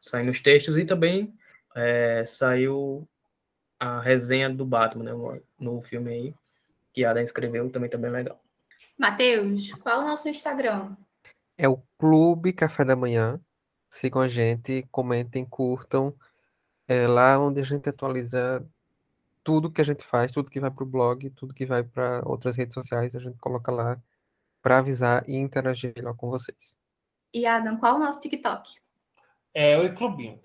[0.00, 0.76] saindo os textos.
[0.76, 1.34] E também
[1.74, 3.08] é, saiu
[3.78, 5.12] a resenha do Batman, né?
[5.12, 6.34] No, no filme aí,
[6.92, 8.40] que a Adam escreveu, também tá bem legal.
[8.98, 10.94] Matheus, qual é o nosso Instagram?
[11.56, 13.40] É o Clube Café da Manhã.
[13.90, 16.14] Sigam a gente, comentem, curtam.
[16.86, 18.64] É lá onde a gente atualiza
[19.42, 22.22] tudo que a gente faz, tudo que vai para o blog, tudo que vai para
[22.24, 24.00] outras redes sociais, a gente coloca lá
[24.62, 26.76] para avisar e interagir lá com vocês.
[27.34, 28.74] E Adam, qual é o nosso TikTok?
[29.52, 30.40] É o Clubinho.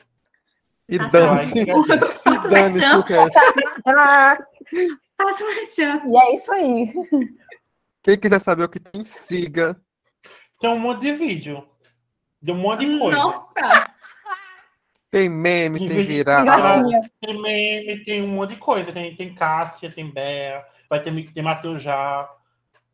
[0.88, 1.72] E dane-se, like,
[2.30, 3.38] e dane-se o cast.
[3.86, 4.38] Ah,
[5.18, 6.08] Faça uma chance.
[6.08, 6.94] e é isso aí.
[8.04, 9.80] Quem quiser saber o que tem, siga.
[10.60, 11.68] Tem um monte de vídeo.
[12.46, 13.18] De um monte de coisa.
[13.18, 13.92] Nossa!
[15.10, 16.44] Tem meme, Em tem de- virada.
[16.44, 17.02] Gracinha.
[17.20, 18.92] Tem meme, tem um monte de coisa.
[18.92, 22.30] Tem, tem Cássia, tem Bea, vai ter, tem Matheus já.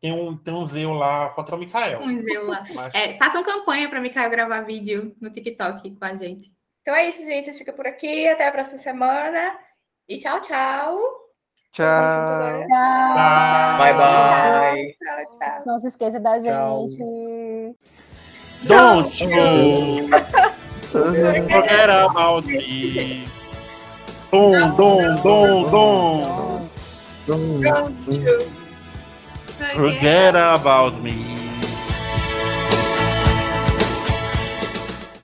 [0.00, 2.00] Tem um, tem um Zeu lá, falta o Mikael.
[2.04, 2.64] Um zelo lá.
[2.74, 6.50] Mas- É, façam campanha para Micael gravar vídeo no TikTok com a gente.
[6.80, 7.50] Então é isso, gente.
[7.50, 8.26] A gente fica por aqui.
[8.26, 9.56] Até a próxima semana.
[10.08, 10.98] E tchau, tchau.
[11.72, 12.66] Tchau.
[12.68, 13.78] Tchau.
[13.78, 14.92] Bye, bye.
[14.94, 15.62] Tchau, tchau.
[15.66, 16.86] Não se esqueça da Tchau.
[18.66, 20.08] Don't you
[20.92, 23.26] forget about me.
[24.30, 26.70] Dom, dom, dom, dom.
[27.26, 28.40] Don't you
[29.74, 31.41] Forget about me.